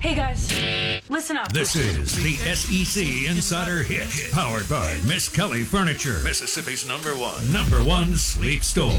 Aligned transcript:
Hey 0.00 0.14
guys, 0.14 0.50
listen 1.10 1.36
up. 1.36 1.52
This 1.52 1.76
is 1.76 2.16
the 2.22 2.32
SEC 2.54 3.30
Insider 3.30 3.82
Hit, 3.82 4.32
powered 4.32 4.66
by 4.66 4.94
Miskelly 5.04 5.62
Furniture, 5.62 6.20
Mississippi's 6.24 6.88
number 6.88 7.10
one, 7.10 7.52
number 7.52 7.84
one 7.84 8.16
sleep 8.16 8.64
store. 8.64 8.98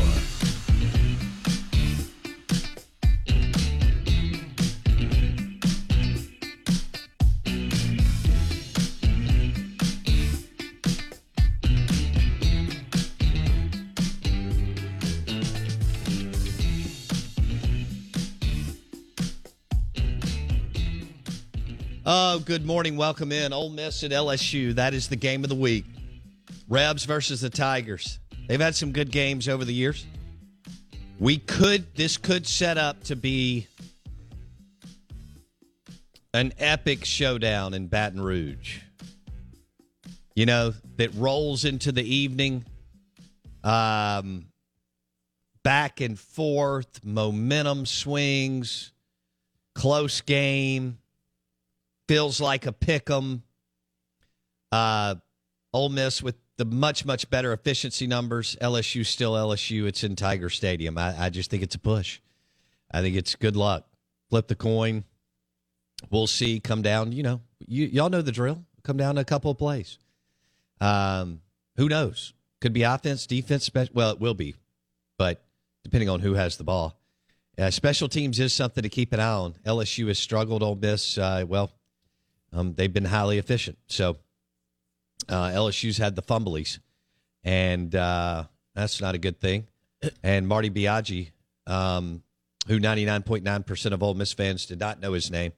Oh, 22.14 22.40
good 22.40 22.66
morning. 22.66 22.98
Welcome 22.98 23.32
in. 23.32 23.54
Ole 23.54 23.70
Miss 23.70 24.04
at 24.04 24.12
LSU. 24.12 24.76
That 24.76 24.94
is 24.94 25.08
the 25.08 25.16
game 25.16 25.46
of 25.46 25.50
the 25.50 25.56
week. 25.56 25.86
Rebs 26.68 27.06
versus 27.06 27.40
the 27.40 27.50
Tigers. 27.50 28.20
They've 28.50 28.60
had 28.60 28.76
some 28.76 28.92
good 28.92 29.12
games 29.12 29.48
over 29.48 29.64
the 29.64 29.74
years. 29.74 30.06
We 31.20 31.38
could, 31.38 31.96
this 31.96 32.18
could 32.18 32.46
set 32.46 32.78
up 32.78 33.02
to 33.06 33.16
be 33.16 33.66
an 36.34 36.52
epic 36.58 37.06
showdown 37.06 37.74
in 37.74 37.88
Baton 37.88 38.20
Rouge. 38.20 38.80
You 40.36 40.48
know, 40.48 40.74
that 40.98 41.14
rolls 41.14 41.64
into 41.64 41.94
the 41.94 42.04
evening. 42.04 42.66
Um, 43.64 44.48
back 45.64 46.02
and 46.02 46.20
forth, 46.20 47.06
momentum 47.06 47.86
swings, 47.86 48.92
close 49.76 50.20
game 50.20 50.98
feels 52.12 52.42
like 52.42 52.66
a 52.66 52.74
pick 52.74 53.10
'em. 53.10 53.42
Uh, 54.70 55.16
Ole 55.72 55.88
Miss 55.88 56.22
with 56.22 56.36
the 56.58 56.66
much 56.66 57.06
much 57.06 57.30
better 57.30 57.54
efficiency 57.54 58.06
numbers. 58.06 58.58
LSU 58.60 59.06
still 59.06 59.32
LSU. 59.34 59.86
It's 59.86 60.04
in 60.04 60.18
Tiger 60.18 60.50
Stadium. 60.50 60.98
I, 60.98 61.16
I 61.18 61.30
just 61.30 61.50
think 61.50 61.64
it's 61.64 61.76
a 61.76 61.80
push. 61.80 62.20
I 62.92 63.02
think 63.02 63.16
it's 63.16 63.36
good 63.36 63.56
luck. 63.56 63.88
Flip 64.30 64.46
the 64.46 64.56
coin. 64.56 65.06
We'll 66.10 66.28
see. 66.28 66.60
Come 66.60 66.82
down. 66.82 67.14
You 67.14 67.24
know, 67.24 67.42
you 67.66 67.86
y'all 67.86 68.10
know 68.10 68.22
the 68.22 68.34
drill. 68.34 68.66
Come 68.84 68.98
down 68.98 69.18
a 69.18 69.24
couple 69.24 69.50
of 69.50 69.58
plays. 69.58 69.98
Um, 70.82 71.40
who 71.78 71.88
knows? 71.88 72.34
Could 72.60 72.74
be 72.74 72.84
offense, 72.84 73.26
defense. 73.26 73.64
Spe- 73.64 73.94
well, 73.94 74.12
it 74.12 74.20
will 74.20 74.34
be, 74.34 74.56
but 75.18 75.46
depending 75.86 76.10
on 76.10 76.20
who 76.20 76.34
has 76.34 76.58
the 76.58 76.66
ball. 76.66 77.00
Uh, 77.58 77.70
special 77.70 78.10
teams 78.10 78.38
is 78.38 78.52
something 78.52 78.82
to 78.82 78.90
keep 78.90 79.14
an 79.14 79.22
eye 79.22 79.32
on. 79.32 79.54
LSU 79.66 80.08
has 80.08 80.20
struggled. 80.20 80.62
Ole 80.62 80.76
Miss, 80.76 81.18
uh, 81.18 81.46
well, 81.48 81.72
um, 82.54 82.74
they've 82.74 82.92
been 82.92 83.06
highly 83.06 83.38
efficient. 83.38 83.78
So 83.88 84.18
uh, 85.30 85.50
LSU's 85.50 85.98
had 85.98 86.16
the 86.16 86.22
fumblies, 86.22 86.80
and 87.44 87.94
uh, 87.96 88.46
that's 88.76 89.02
not 89.02 89.16
a 89.16 89.18
good 89.18 89.40
thing. 89.40 89.68
And 90.24 90.48
Marty 90.48 90.70
Biagi, 90.70 91.32
um, 91.68 92.24
who 92.68 92.80
99.9% 92.80 93.92
of 93.92 94.04
Ole 94.04 94.14
Miss 94.16 94.34
fans 94.34 94.66
did 94.66 94.80
not 94.80 95.00
know 95.00 95.14
his 95.14 95.30
name, 95.32 95.54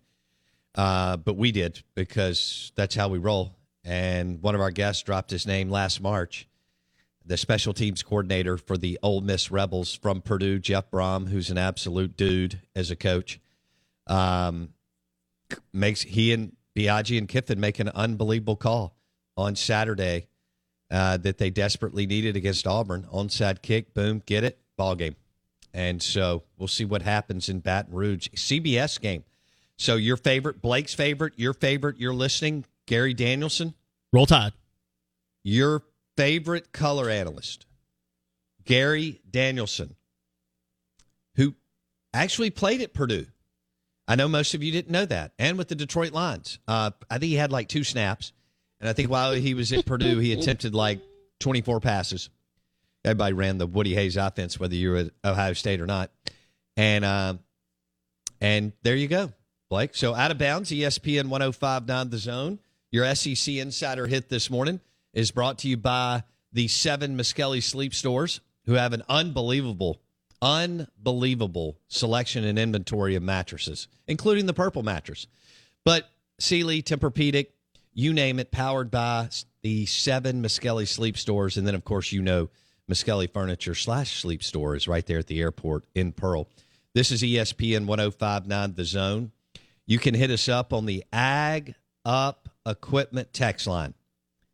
uh, 0.75 1.17
but 1.17 1.37
we 1.37 1.51
did 1.51 1.81
because 1.95 2.71
that's 2.75 2.95
how 2.95 3.07
we 3.07 3.17
roll. 3.17 3.55
And 3.83 4.41
one 4.41 4.55
of 4.55 4.61
our 4.61 4.71
guests 4.71 5.03
dropped 5.03 5.31
his 5.31 5.45
name 5.45 5.69
last 5.69 6.01
March. 6.01 6.47
The 7.25 7.37
special 7.37 7.73
teams 7.73 8.03
coordinator 8.03 8.57
for 8.57 8.77
the 8.77 8.99
Ole 9.01 9.21
Miss 9.21 9.49
Rebels 9.49 9.95
from 9.95 10.21
Purdue, 10.21 10.59
Jeff 10.59 10.91
Brohm, 10.91 11.29
who's 11.29 11.49
an 11.49 11.57
absolute 11.57 12.17
dude 12.17 12.59
as 12.75 12.91
a 12.91 12.97
coach, 12.97 13.39
um, 14.07 14.73
makes 15.71 16.01
he 16.01 16.33
and 16.33 16.53
Biagi 16.75 17.17
and 17.17 17.27
Kiffin 17.27 17.59
make 17.59 17.79
an 17.79 17.89
unbelievable 17.89 18.55
call 18.55 18.95
on 19.37 19.55
Saturday 19.55 20.27
uh, 20.91 21.17
that 21.17 21.37
they 21.37 21.49
desperately 21.49 22.05
needed 22.05 22.35
against 22.35 22.67
Auburn. 22.67 23.07
Onside 23.11 23.61
kick, 23.61 23.93
boom, 23.93 24.21
get 24.25 24.43
it, 24.43 24.59
ball 24.77 24.95
game. 24.95 25.15
And 25.73 26.01
so 26.01 26.43
we'll 26.57 26.67
see 26.67 26.85
what 26.85 27.01
happens 27.01 27.49
in 27.49 27.59
Baton 27.59 27.93
Rouge. 27.93 28.29
CBS 28.35 28.99
game. 29.01 29.23
So 29.75 29.95
your 29.95 30.17
favorite, 30.17 30.61
Blake's 30.61 30.93
favorite, 30.93 31.33
your 31.35 31.53
favorite, 31.53 31.97
you're 31.97 32.13
listening, 32.13 32.65
Gary 32.85 33.13
Danielson. 33.13 33.73
Roll 34.11 34.27
Tide. 34.27 34.53
Your 35.43 35.81
favorite 36.15 36.71
color 36.71 37.09
analyst, 37.09 37.65
Gary 38.65 39.19
Danielson, 39.29 39.95
who 41.35 41.55
actually 42.13 42.51
played 42.51 42.81
at 42.81 42.93
Purdue. 42.93 43.25
I 44.07 44.15
know 44.15 44.27
most 44.27 44.53
of 44.53 44.61
you 44.63 44.71
didn't 44.71 44.91
know 44.91 45.05
that. 45.05 45.33
And 45.39 45.57
with 45.57 45.69
the 45.69 45.75
Detroit 45.75 46.11
Lions, 46.11 46.59
uh, 46.67 46.91
I 47.09 47.17
think 47.17 47.29
he 47.29 47.35
had 47.35 47.51
like 47.51 47.69
two 47.69 47.83
snaps. 47.83 48.33
And 48.79 48.89
I 48.89 48.93
think 48.93 49.09
while 49.09 49.31
he 49.33 49.53
was 49.53 49.71
at 49.71 49.85
Purdue, 49.85 50.19
he 50.19 50.33
attempted 50.33 50.75
like 50.75 50.99
24 51.39 51.79
passes. 51.79 52.29
Everybody 53.05 53.33
ran 53.33 53.57
the 53.57 53.67
Woody 53.67 53.93
Hayes 53.95 54.17
offense, 54.17 54.59
whether 54.59 54.75
you're 54.75 54.97
at 54.97 55.11
Ohio 55.23 55.53
State 55.53 55.81
or 55.81 55.85
not. 55.85 56.11
And 56.75 57.05
uh, 57.05 57.35
and 58.41 58.73
there 58.83 58.95
you 58.95 59.07
go, 59.07 59.31
Blake. 59.69 59.95
So 59.95 60.13
out 60.13 60.31
of 60.31 60.37
bounds, 60.37 60.71
ESPN 60.71 61.29
1059 61.29 62.09
The 62.09 62.17
Zone. 62.17 62.59
Your 62.91 63.13
SEC 63.15 63.55
Insider 63.55 64.05
hit 64.05 64.29
this 64.29 64.49
morning 64.49 64.79
is 65.13 65.31
brought 65.31 65.59
to 65.59 65.67
you 65.67 65.77
by 65.77 66.23
the 66.51 66.67
seven 66.67 67.17
Miskelly 67.17 67.63
Sleep 67.63 67.93
Stores, 67.93 68.39
who 68.65 68.73
have 68.73 68.93
an 68.93 69.01
unbelievable 69.09 69.99
unbelievable 70.43 71.79
selection 71.87 72.43
and 72.43 72.59
inventory 72.59 73.15
of 73.15 73.23
mattresses, 73.23 73.87
including 74.07 74.45
the 74.45 74.53
purple 74.53 74.83
mattress. 74.83 75.25
But 75.85 76.09
Sealy, 76.39 76.83
Tempur-Pedic, 76.83 77.47
you 77.93 78.11
name 78.13 78.39
it, 78.39 78.51
powered 78.51 78.91
by 78.91 79.29
the 79.61 79.85
seven 79.85 80.43
Miskelly 80.43 80.87
sleep 80.87 81.17
stores. 81.17 81.55
And 81.55 81.65
then, 81.65 81.75
of 81.75 81.85
course, 81.85 82.11
you 82.11 82.21
know 82.21 82.49
Miskelly 82.91 83.31
Furniture 83.31 83.75
slash 83.75 84.21
sleep 84.21 84.43
store 84.43 84.75
is 84.75 84.87
right 84.87 85.05
there 85.05 85.19
at 85.19 85.27
the 85.27 85.39
airport 85.39 85.85
in 85.95 86.11
Pearl. 86.11 86.49
This 86.93 87.11
is 87.11 87.23
ESPN 87.23 87.85
1059 87.85 88.73
The 88.73 88.85
Zone. 88.85 89.31
You 89.85 89.99
can 89.99 90.13
hit 90.13 90.29
us 90.29 90.49
up 90.49 90.73
on 90.73 90.85
the 90.85 91.03
Ag 91.13 91.75
Up 92.03 92.49
Equipment 92.65 93.33
text 93.33 93.67
line 93.67 93.93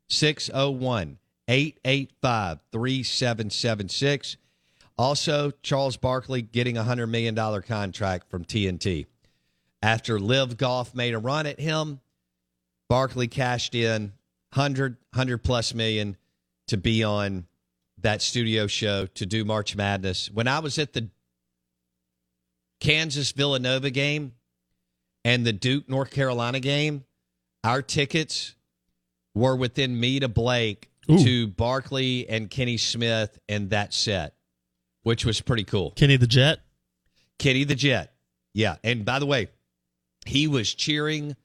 601 0.10 1.18
885 1.48 2.60
3776. 2.72 4.38
Also, 5.00 5.52
Charles 5.64 5.96
Barkley 5.96 6.42
getting 6.42 6.78
a 6.78 6.84
$100 6.84 7.10
million 7.10 7.34
contract 7.62 8.30
from 8.30 8.44
TNT. 8.44 9.06
After 9.82 10.20
LIV 10.20 10.58
Golf 10.58 10.94
made 10.94 11.14
a 11.14 11.18
run 11.18 11.46
at 11.46 11.58
him, 11.58 12.02
Barkley 12.90 13.30
cashed 13.30 13.76
in 13.76 14.12
100, 14.54 14.98
100 15.14 15.38
plus 15.38 15.74
million 15.74 16.18
to 16.68 16.76
be 16.76 17.02
on 17.06 17.48
that 18.02 18.22
studio 18.22 18.68
show 18.68 19.06
to 19.06 19.26
do 19.26 19.46
March 19.46 19.74
Madness. 19.74 20.30
When 20.32 20.50
I 20.50 20.60
was 20.60 20.78
at 20.78 20.92
the 20.92 21.08
Kansas 22.82 23.32
Villanova 23.32 23.92
game 23.92 24.34
and 25.24 25.46
the 25.46 25.54
Duke 25.54 25.88
North 25.88 26.12
Carolina 26.12 26.60
game, 26.60 27.06
our 27.64 27.82
tickets 27.82 28.54
were 29.34 29.56
within 29.56 29.98
me 29.98 30.20
to 30.20 30.28
Blake 30.28 30.90
Ooh. 31.10 31.24
to 31.24 31.48
Barkley 31.48 32.28
and 32.28 32.50
Kenny 32.50 32.76
Smith 32.76 33.40
and 33.48 33.70
that 33.70 33.94
set, 33.94 34.34
which 35.04 35.26
was 35.26 35.42
pretty 35.42 35.64
cool. 35.64 35.92
Kenny 35.92 36.18
the 36.18 36.28
Jet. 36.28 36.60
Kenny 37.38 37.64
the 37.64 37.76
Jet. 37.76 38.14
Yeah. 38.54 38.76
And 38.84 39.06
by 39.06 39.20
the 39.20 39.26
way, 39.26 39.50
he 40.26 40.48
was 40.48 40.74
cheering 40.74 41.36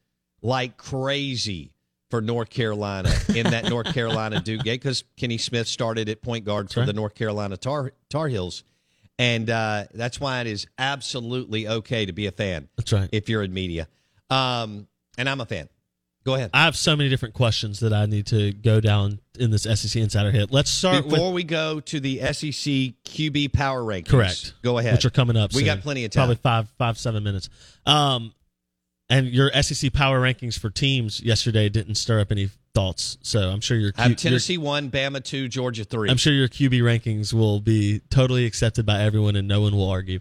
like 0.42 0.76
crazy 0.76 1.72
for 2.10 2.20
North 2.20 2.50
Carolina 2.50 3.12
in 3.34 3.50
that 3.50 3.68
North 3.68 3.92
Carolina 3.92 4.40
Duke 4.40 4.62
game 4.62 4.74
because 4.74 5.04
Kenny 5.16 5.38
Smith 5.38 5.66
started 5.66 6.08
at 6.08 6.22
point 6.22 6.44
guard 6.44 6.70
for 6.70 6.80
right. 6.80 6.86
the 6.86 6.92
North 6.92 7.14
Carolina 7.14 7.56
Tar, 7.56 7.92
Tar 8.08 8.28
Heels. 8.28 8.64
And 9.18 9.48
uh, 9.48 9.84
that's 9.94 10.20
why 10.20 10.40
it 10.40 10.46
is 10.46 10.66
absolutely 10.78 11.68
okay 11.68 12.06
to 12.06 12.12
be 12.12 12.26
a 12.26 12.32
fan 12.32 12.68
That's 12.76 12.92
right. 12.92 13.08
if 13.12 13.28
you're 13.28 13.42
in 13.42 13.54
media. 13.54 13.88
Um, 14.28 14.88
and 15.16 15.28
I'm 15.28 15.40
a 15.40 15.46
fan. 15.46 15.68
Go 16.24 16.34
ahead. 16.34 16.50
I 16.54 16.64
have 16.64 16.74
so 16.76 16.96
many 16.96 17.10
different 17.10 17.34
questions 17.34 17.80
that 17.80 17.92
I 17.92 18.06
need 18.06 18.26
to 18.28 18.52
go 18.52 18.80
down 18.80 19.20
in 19.38 19.50
this 19.50 19.64
SEC 19.64 20.00
Insider 20.00 20.30
hit. 20.30 20.50
Let's 20.50 20.70
start 20.70 21.04
Before 21.04 21.26
with 21.26 21.34
we 21.34 21.44
go 21.44 21.80
to 21.80 22.00
the 22.00 22.20
SEC 22.20 22.94
QB 23.04 23.52
power 23.52 23.82
rankings, 23.82 24.08
correct. 24.08 24.54
Go 24.62 24.78
ahead. 24.78 24.94
which 24.94 25.04
are 25.04 25.10
coming 25.10 25.36
up. 25.36 25.52
We 25.52 25.58
soon. 25.58 25.66
got 25.66 25.80
plenty 25.82 26.04
of 26.06 26.12
time. 26.12 26.22
Probably 26.22 26.36
five, 26.36 26.68
five, 26.78 26.98
seven 26.98 27.22
minutes. 27.24 27.50
Um, 27.84 28.32
and 29.10 29.26
your 29.26 29.50
SEC 29.62 29.92
power 29.92 30.18
rankings 30.18 30.58
for 30.58 30.70
teams 30.70 31.20
yesterday 31.22 31.68
didn't 31.68 31.96
stir 31.96 32.20
up 32.20 32.32
any 32.32 32.48
thoughts. 32.74 33.18
So 33.20 33.50
I'm 33.50 33.60
sure 33.60 33.76
your 33.76 33.92
I 33.98 34.02
have 34.04 34.10
Q- 34.12 34.16
Tennessee 34.16 34.56
one, 34.56 34.90
Bama 34.90 35.22
two, 35.22 35.48
Georgia 35.48 35.84
three. 35.84 36.08
I'm 36.08 36.16
sure 36.16 36.32
your 36.32 36.48
QB 36.48 36.80
rankings 36.80 37.34
will 37.34 37.60
be 37.60 38.00
totally 38.10 38.46
accepted 38.46 38.86
by 38.86 39.02
everyone, 39.02 39.36
and 39.36 39.46
no 39.46 39.60
one 39.60 39.76
will 39.76 39.90
argue. 39.90 40.20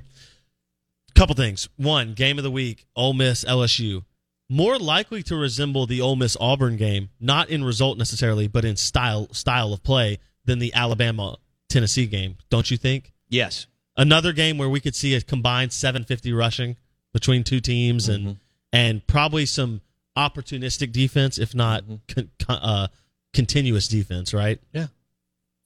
Couple 1.15 1.35
things. 1.35 1.69
One, 1.77 2.13
game 2.13 2.37
of 2.37 2.43
the 2.43 2.51
week: 2.51 2.85
Ole 2.95 3.13
Miss 3.13 3.45
LSU. 3.45 4.03
More 4.49 4.77
likely 4.77 5.23
to 5.23 5.35
resemble 5.35 5.85
the 5.85 6.01
Ole 6.01 6.15
Miss 6.15 6.37
Auburn 6.39 6.77
game, 6.77 7.09
not 7.19 7.49
in 7.49 7.63
result 7.63 7.97
necessarily, 7.97 8.47
but 8.47 8.65
in 8.65 8.75
style 8.75 9.33
style 9.33 9.73
of 9.73 9.83
play 9.83 10.19
than 10.45 10.59
the 10.59 10.73
Alabama 10.73 11.37
Tennessee 11.69 12.05
game. 12.05 12.37
Don't 12.49 12.69
you 12.69 12.77
think? 12.77 13.13
Yes. 13.29 13.65
another 13.97 14.31
game 14.33 14.57
where 14.57 14.69
we 14.69 14.79
could 14.79 14.95
see 14.95 15.15
a 15.15 15.21
combined 15.21 15.71
750 15.73 16.33
rushing 16.33 16.75
between 17.13 17.43
two 17.43 17.59
teams 17.59 18.07
Mm-hmm. 18.09 18.27
and 18.27 18.37
and 18.71 19.07
probably 19.07 19.45
some 19.45 19.81
opportunistic 20.17 20.91
defense 20.91 21.37
if 21.39 21.53
not 21.55 21.83
con, 22.07 22.29
con- 22.39 22.59
uh, 22.61 22.87
continuous 23.33 23.87
defense 23.87 24.33
right 24.33 24.59
Mm-hmm. 24.59 24.77
Yeah. 24.77 24.87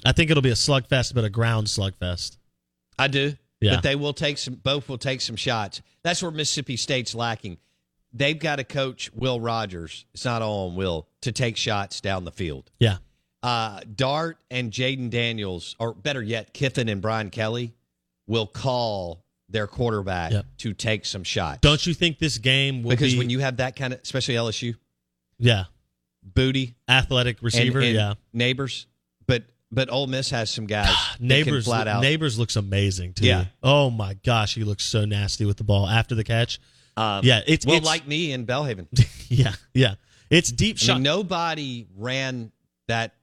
i 0.06 0.12
think 0.14 0.30
it'll 0.32 0.44
be 0.44 0.50
a 0.50 0.54
slugfest 0.54 1.14
but 1.14 1.24
a 1.26 1.30
ground 1.30 1.68
slugfest 1.68 2.38
I 3.00 3.08
do. 3.08 3.34
Yeah. 3.62 3.76
But 3.76 3.84
they 3.84 3.96
will 3.96 4.14
take 4.14 4.38
some 4.40 4.56
both 4.56 4.90
will 4.90 4.98
take 4.98 5.22
some 5.22 5.36
shots. 5.36 5.82
That's 6.04 6.22
where 6.24 6.32
Mississippi 6.32 6.78
State's 6.78 7.14
lacking. 7.14 7.58
They've 8.14 8.38
got 8.40 8.56
to 8.58 8.64
coach 8.64 9.12
Will 9.14 9.40
Rogers. 9.40 10.06
It's 10.14 10.26
not 10.26 10.42
all 10.42 10.70
on 10.70 10.76
Will 10.76 11.08
to 11.22 11.32
take 11.32 11.58
shots 11.58 12.02
down 12.02 12.24
the 12.26 12.32
field. 12.32 12.72
yeah 12.80 12.98
Uh, 13.44 13.82
Dart 13.96 14.38
and 14.50 14.72
Jayden 14.72 15.10
Daniels, 15.10 15.76
or 15.80 15.94
better 15.94 16.22
yet, 16.24 16.54
Kiffin 16.54 16.90
and 16.90 17.02
Brian 17.02 17.30
Kelly, 17.30 17.74
will 18.26 18.48
call 18.48 19.24
their 19.50 19.68
quarterback 19.68 20.32
Yep. 20.34 20.46
to 20.58 20.74
take 20.74 21.06
some 21.06 21.24
shots. 21.24 21.60
don't 21.62 21.86
you 21.86 21.94
think 21.94 22.20
this 22.20 22.38
game 22.40 22.84
will 22.84 22.90
because 22.90 23.14
be 23.14 23.18
when 23.20 23.30
you 23.30 23.40
have 23.40 23.58
that 23.58 23.76
kind 23.76 23.94
of, 23.94 24.00
especially 24.02 24.36
LSU, 24.36 24.76
yeah 25.38 25.66
booty 26.24 26.76
athletic 26.90 27.42
receiver 27.42 27.80
and 27.80 27.96
yeah 27.96 28.14
Nabers, 28.36 28.86
but 29.28 29.44
but 29.72 29.90
Ole 29.90 30.08
Miss 30.08 30.30
has 30.32 30.50
some 30.50 30.66
guys 30.66 30.94
can 31.18 31.28
neighbors 31.28 31.66
flat 31.66 31.88
out. 31.88 32.04
Nabers 32.04 32.38
looks 32.38 32.56
amazing 32.58 33.14
too 33.14 33.26
Yeah. 33.28 33.46
oh 33.64 33.90
my 33.90 34.16
gosh 34.16 34.56
he 34.56 34.64
looks 34.66 34.84
so 34.84 35.06
nasty 35.06 35.46
with 35.46 35.58
the 35.58 35.64
ball 35.64 35.88
after 35.88 36.16
the 36.16 36.24
catch 36.26 36.60
Um, 36.98 37.22
yeah 37.24 37.42
it's 37.48 37.66
well, 37.66 37.78
it's, 37.78 37.86
like 37.86 38.08
me 38.08 38.32
in 38.32 38.46
Belhaven. 38.46 38.88
yeah 39.30 39.54
yeah 39.74 39.96
it's 40.30 40.52
deep 40.52 40.78
I 40.78 40.80
shot 40.80 40.94
mean, 40.96 41.04
nobody 41.04 41.88
ran 41.96 42.52
that 42.88 43.14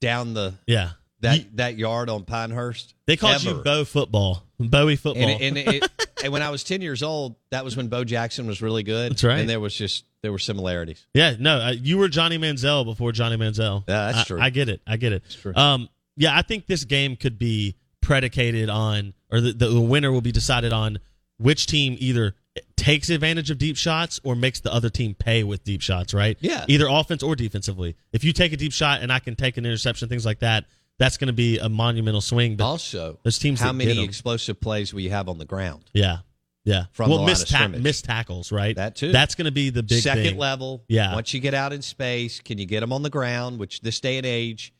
down 0.00 0.34
the 0.34 0.54
yeah 0.66 0.90
that 1.20 1.38
You- 1.38 1.44
that 1.54 1.78
yard 1.78 2.10
on 2.10 2.24
Pinehurst. 2.24 2.94
They 3.06 3.16
called 3.16 3.42
you 3.42 3.52
ever. 3.52 3.62
Bo 3.62 3.84
Football, 3.84 4.42
Bowie 4.58 4.96
Football. 4.96 5.28
And, 5.28 5.56
and, 5.56 5.74
it, 5.74 5.90
and 6.24 6.32
when 6.32 6.42
I 6.42 6.50
was 6.50 6.62
ten 6.64 6.82
years 6.82 7.02
old, 7.02 7.36
that 7.50 7.64
was 7.64 7.76
when 7.76 7.88
Bo 7.88 8.04
Jackson 8.04 8.46
was 8.46 8.60
really 8.60 8.82
good. 8.82 9.12
That's 9.12 9.24
right. 9.24 9.38
And 9.38 9.48
there 9.48 9.60
was 9.60 9.74
just 9.74 10.04
there 10.22 10.32
were 10.32 10.38
similarities. 10.38 11.06
yeah, 11.14 11.34
no, 11.38 11.58
uh, 11.58 11.70
you 11.70 11.96
were 11.98 12.08
Johnny 12.08 12.36
Manziel 12.36 12.84
before 12.84 13.12
Johnny 13.12 13.36
Manziel. 13.36 13.84
Yeah, 13.88 14.06
that's 14.12 14.18
I- 14.18 14.24
true. 14.24 14.40
I 14.40 14.50
get 14.50 14.68
it. 14.68 14.80
I 14.86 14.96
get 14.98 15.12
it. 15.12 15.22
true. 15.40 15.54
Um, 15.54 15.88
yeah, 16.16 16.36
I 16.36 16.42
think 16.42 16.66
this 16.66 16.84
game 16.84 17.16
could 17.16 17.38
be 17.38 17.76
predicated 18.02 18.68
on, 18.68 19.14
or 19.30 19.40
the, 19.40 19.52
the, 19.52 19.68
the 19.68 19.80
winner 19.80 20.10
will 20.12 20.20
be 20.20 20.32
decided 20.32 20.72
on 20.72 20.98
which 21.38 21.66
team 21.66 21.96
either 21.98 22.34
takes 22.76 23.10
advantage 23.10 23.50
of 23.50 23.58
deep 23.58 23.76
shots 23.76 24.20
or 24.24 24.34
makes 24.34 24.60
the 24.60 24.72
other 24.72 24.88
team 24.90 25.14
pay 25.14 25.42
with 25.44 25.64
deep 25.64 25.80
shots. 25.82 26.14
Right? 26.14 26.36
Yeah. 26.40 26.64
Either 26.68 26.86
offense 26.88 27.22
or 27.22 27.36
defensively. 27.36 27.96
If 28.12 28.24
you 28.24 28.32
take 28.32 28.52
a 28.52 28.56
deep 28.56 28.72
shot 28.72 29.02
and 29.02 29.12
I 29.12 29.18
can 29.18 29.34
take 29.36 29.56
an 29.56 29.66
interception, 29.66 30.08
things 30.08 30.24
like 30.26 30.40
that, 30.40 30.64
that's 30.98 31.16
going 31.18 31.26
to 31.28 31.32
be 31.34 31.58
a 31.58 31.68
monumental 31.68 32.20
swing. 32.22 32.56
But 32.56 32.64
Also, 32.66 33.18
Those 33.22 33.38
teams 33.38 33.60
how 33.60 33.72
many 33.72 34.02
explosive 34.02 34.60
plays 34.60 34.94
will 34.94 35.02
you 35.02 35.10
have 35.10 35.28
on 35.28 35.36
the 35.38 35.44
ground? 35.44 35.84
yeah, 35.92 36.18
yeah. 36.64 36.84
From 36.92 37.10
well, 37.10 37.24
missed, 37.26 37.48
scrimmage. 37.48 37.82
missed 37.82 38.06
tackles, 38.06 38.50
right? 38.50 38.74
That 38.76 38.96
too. 38.96 39.12
That's 39.12 39.34
going 39.34 39.44
to 39.44 39.50
be 39.52 39.68
the 39.70 39.82
big 39.82 40.02
Second 40.02 40.22
thing. 40.24 40.38
level. 40.38 40.84
Yeah. 40.88 41.14
Once 41.14 41.34
you 41.34 41.40
get 41.40 41.52
out 41.52 41.72
in 41.74 41.82
space, 41.82 42.40
can 42.40 42.56
you 42.58 42.64
get 42.64 42.80
them 42.80 42.92
on 42.94 43.02
the 43.02 43.10
ground? 43.10 43.58
Which 43.58 43.82
this 43.82 44.00
day 44.00 44.16
and 44.16 44.24
age 44.26 44.72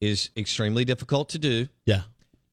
is 0.00 0.30
extremely 0.36 0.84
difficult 0.84 1.28
to 1.30 1.38
do. 1.38 1.68
Yeah. 1.86 2.02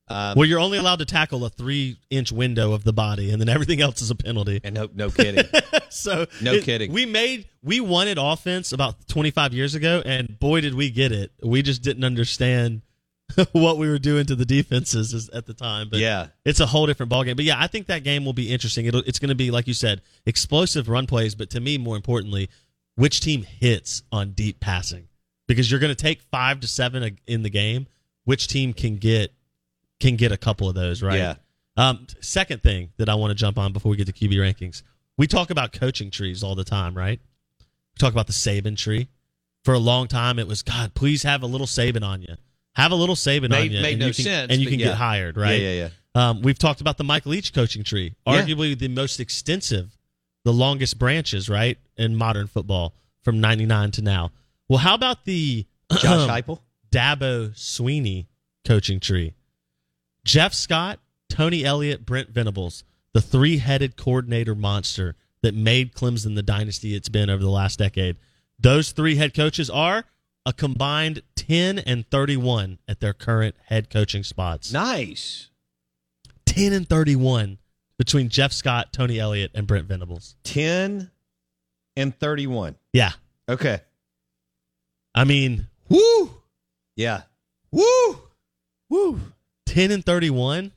Um, 0.08 0.38
Well, 0.38 0.46
you're 0.48 0.60
only 0.60 0.78
allowed 0.78 1.00
to 1.00 1.06
tackle 1.06 1.44
a 1.46 1.50
three 1.50 1.98
inch 2.10 2.32
window 2.32 2.74
of 2.74 2.84
the 2.84 2.94
body, 2.94 3.32
and 3.32 3.42
then 3.42 3.50
everything 3.50 3.82
else 3.82 4.02
is 4.02 4.12
a 4.12 4.16
penalty. 4.16 4.62
and 4.64 4.76
no, 4.76 4.90
no 4.94 5.10
kidding. 5.10 5.46
so 5.90 6.28
No 6.42 6.54
it- 6.54 6.64
kidding. 6.64 6.92
We 6.92 7.06
made 7.06 7.48
we 7.64 7.80
wanted 7.80 8.18
offense 8.20 8.72
about 8.72 9.08
25 9.08 9.54
years 9.54 9.74
ago, 9.76 10.04
and 10.06 10.38
boy 10.40 10.62
did 10.62 10.76
we 10.76 10.90
get 10.92 11.12
it. 11.12 11.32
We 11.44 11.62
just 11.64 11.82
didn't 11.82 12.04
understand 12.04 12.84
what 13.54 13.80
we 13.80 13.88
were 13.90 13.98
doing 13.98 14.28
to 14.28 14.36
the 14.36 14.46
defenses 14.46 15.12
as- 15.14 15.30
at 15.30 15.48
the 15.48 15.54
time. 15.56 15.90
But 15.90 16.00
Yeah. 16.00 16.28
it's 16.46 16.60
a 16.60 16.68
whole 16.68 16.86
different 16.86 17.12
ballgame. 17.12 17.36
But 17.36 17.46
yeah, 17.46 17.56
I 17.60 17.66
think 17.66 17.88
that 17.88 18.04
game 18.04 18.24
will 18.26 18.34
be 18.34 18.52
interesting. 18.54 18.86
It'll, 18.86 19.02
it's 19.08 19.18
going 19.18 19.30
to 19.30 19.36
be 19.36 19.50
like 19.50 19.68
you 19.68 19.74
said, 19.74 20.04
explosive 20.28 20.88
run 20.88 21.08
plays. 21.08 21.34
But 21.34 21.50
to 21.52 21.60
me, 21.60 21.80
more 21.80 21.96
importantly, 21.96 22.50
which 22.96 23.22
team 23.22 23.42
hits 23.42 24.04
on 24.12 24.34
deep 24.34 24.60
passing 24.60 25.08
because 25.48 25.72
you're 25.72 25.80
going 25.80 25.94
to 25.96 26.02
take 26.02 26.22
five 26.32 26.60
to 26.60 26.68
seven 26.68 27.18
in 27.26 27.42
the 27.42 27.50
game. 27.50 27.88
Which 28.26 28.48
team 28.48 28.74
can 28.74 28.98
get 28.98 29.34
can 30.00 30.16
get 30.16 30.32
a 30.32 30.38
couple 30.38 30.68
of 30.70 30.76
those 30.76 31.02
right? 31.02 31.18
Yeah. 31.18 31.36
Um, 31.78 32.08
second 32.22 32.64
thing 32.64 32.92
that 32.98 33.10
I 33.10 33.16
want 33.16 33.32
to 33.32 33.36
jump 33.36 33.58
on 33.58 33.74
before 33.74 33.90
we 33.90 33.98
get 33.98 34.08
to 34.08 34.14
QB 34.14 34.34
rankings, 34.36 34.82
we 35.18 35.28
talk 35.28 35.50
about 35.50 35.74
coaching 35.74 36.10
trees 36.10 36.44
all 36.44 36.56
the 36.56 36.64
time, 36.64 36.96
right? 36.96 37.20
We 37.60 37.98
talk 38.00 38.14
about 38.14 38.28
the 38.28 38.34
Saban 38.34 38.78
tree. 38.78 39.08
For 39.66 39.74
a 39.74 39.80
long 39.80 40.08
time, 40.08 40.38
it 40.40 40.48
was 40.48 40.62
God. 40.62 40.94
Please 40.94 41.24
have 41.24 41.42
a 41.44 41.48
little 41.48 41.66
Saban 41.68 42.04
on 42.04 42.22
you. 42.22 42.36
Have 42.76 42.92
a 42.92 42.96
little 42.96 43.16
Saban 43.16 43.50
Made- 43.50 43.70
on 43.70 43.72
you, 43.72 43.82
made 43.82 43.92
and 43.94 44.00
no 44.02 44.08
you 44.08 44.14
can, 44.14 44.24
sense, 44.24 44.52
and 44.52 44.62
you 44.62 44.70
can 44.70 44.80
yeah. 44.80 44.88
get 44.88 44.96
hired, 44.96 45.38
right? 45.38 45.60
Yeah, 45.60 45.70
yeah, 45.72 45.90
yeah. 46.16 46.30
Um, 46.30 46.42
we've 46.42 46.60
talked 46.60 46.82
about 46.82 46.98
the 46.98 47.04
Mike 47.04 47.26
Leach 47.26 47.52
coaching 47.54 47.84
tree, 47.84 48.14
Yeah. 48.28 48.42
arguably 48.42 48.78
the 48.78 48.88
most 48.90 49.20
extensive, 49.20 49.98
the 50.44 50.54
longest 50.54 51.00
branches, 51.00 51.50
right, 51.50 51.78
in 51.98 52.16
modern 52.16 52.48
football 52.48 52.94
from 53.24 53.42
'99 53.42 53.92
to 53.92 54.02
now. 54.02 54.32
Well, 54.70 54.80
how 54.80 54.94
about 54.96 55.26
the 55.26 55.66
Josh 55.92 56.30
Heupel. 56.30 56.60
Dabo 56.92 57.52
Swinney 57.54 58.28
coaching 58.66 59.00
tree? 59.00 59.34
Jeff 60.26 60.54
Scott, 60.54 61.00
Tony 61.30 61.64
Elliott, 61.64 62.06
Brent 62.06 62.30
Venables, 62.30 62.84
the 63.14 63.22
three-headed 63.22 63.96
coordinator 63.96 64.56
monster 64.56 65.16
that 65.42 65.56
made 65.56 65.94
Clemson 65.94 66.36
the 66.36 66.44
dynasty 66.44 66.96
it's 66.96 67.08
been 67.08 67.30
over 67.30 67.42
the 67.44 67.50
last 67.50 67.80
decade. 67.80 68.18
Those 68.60 68.92
three 68.92 69.16
head 69.16 69.34
coaches 69.34 69.70
are 69.70 70.04
a 70.46 70.52
combined 70.52 71.22
10 71.36 71.80
and 71.80 72.10
31 72.10 72.80
at 72.88 73.00
their 73.00 73.14
current 73.14 73.56
head 73.66 73.90
coaching 73.90 74.24
spots. 74.24 74.74
Nice. 74.74 75.50
10 76.46 76.74
and 76.74 76.90
31 76.90 77.60
between 77.98 78.30
Jeff 78.30 78.52
Scott, 78.52 78.92
Tony 78.92 79.20
Elliott, 79.20 79.52
and 79.54 79.68
Brent 79.68 79.88
Venables. 79.88 80.36
10 80.44 81.12
and 81.96 82.20
31. 82.20 82.76
Yeah. 82.94 83.12
Okay. 83.48 83.80
I 85.14 85.24
mean, 85.24 85.68
Woo. 85.90 86.32
Yeah. 86.96 87.22
woo, 87.72 88.20
woo. 88.90 89.22
10 89.76 89.92
and 89.92 90.06
31. 90.06 90.72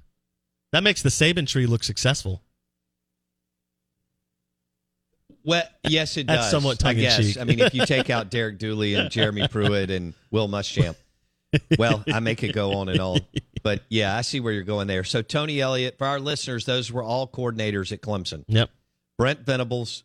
That 0.72 0.82
makes 0.82 1.02
the 1.02 1.08
Saban 1.08 1.46
tree 1.46 1.66
look 1.66 1.84
successful. 1.84 2.42
Well, 5.44 5.62
yes, 5.84 6.16
it 6.16 6.26
does. 6.26 6.36
That's 6.36 6.46
does. 6.46 6.50
somewhat 6.50 6.84
I 6.84 6.94
guess. 6.94 7.14
tongue-in-cheek. 7.14 7.40
I 7.40 7.44
mean, 7.44 7.60
if 7.60 7.74
you 7.74 7.86
take 7.86 8.10
out 8.10 8.28
Derek 8.28 8.58
Dooley 8.58 8.94
and 8.94 9.08
Jeremy 9.08 9.46
Pruitt 9.46 9.90
and 9.90 10.14
Will 10.32 10.48
Muschamp, 10.48 10.96
well, 11.78 12.02
I 12.12 12.18
make 12.18 12.42
it 12.42 12.52
go 12.52 12.72
on 12.72 12.88
and 12.88 13.00
on. 13.00 13.20
But 13.62 13.82
yeah, 13.88 14.16
I 14.16 14.22
see 14.22 14.40
where 14.40 14.52
you're 14.52 14.64
going 14.64 14.88
there. 14.88 15.04
So 15.04 15.22
Tony 15.22 15.60
Elliott, 15.60 15.96
for 15.96 16.06
our 16.08 16.18
listeners, 16.18 16.64
those 16.64 16.90
were 16.90 17.04
all 17.04 17.28
coordinators 17.28 17.92
at 17.92 18.02
Clemson. 18.02 18.44
Yep. 18.48 18.68
Brent 19.16 19.46
Venables 19.46 20.02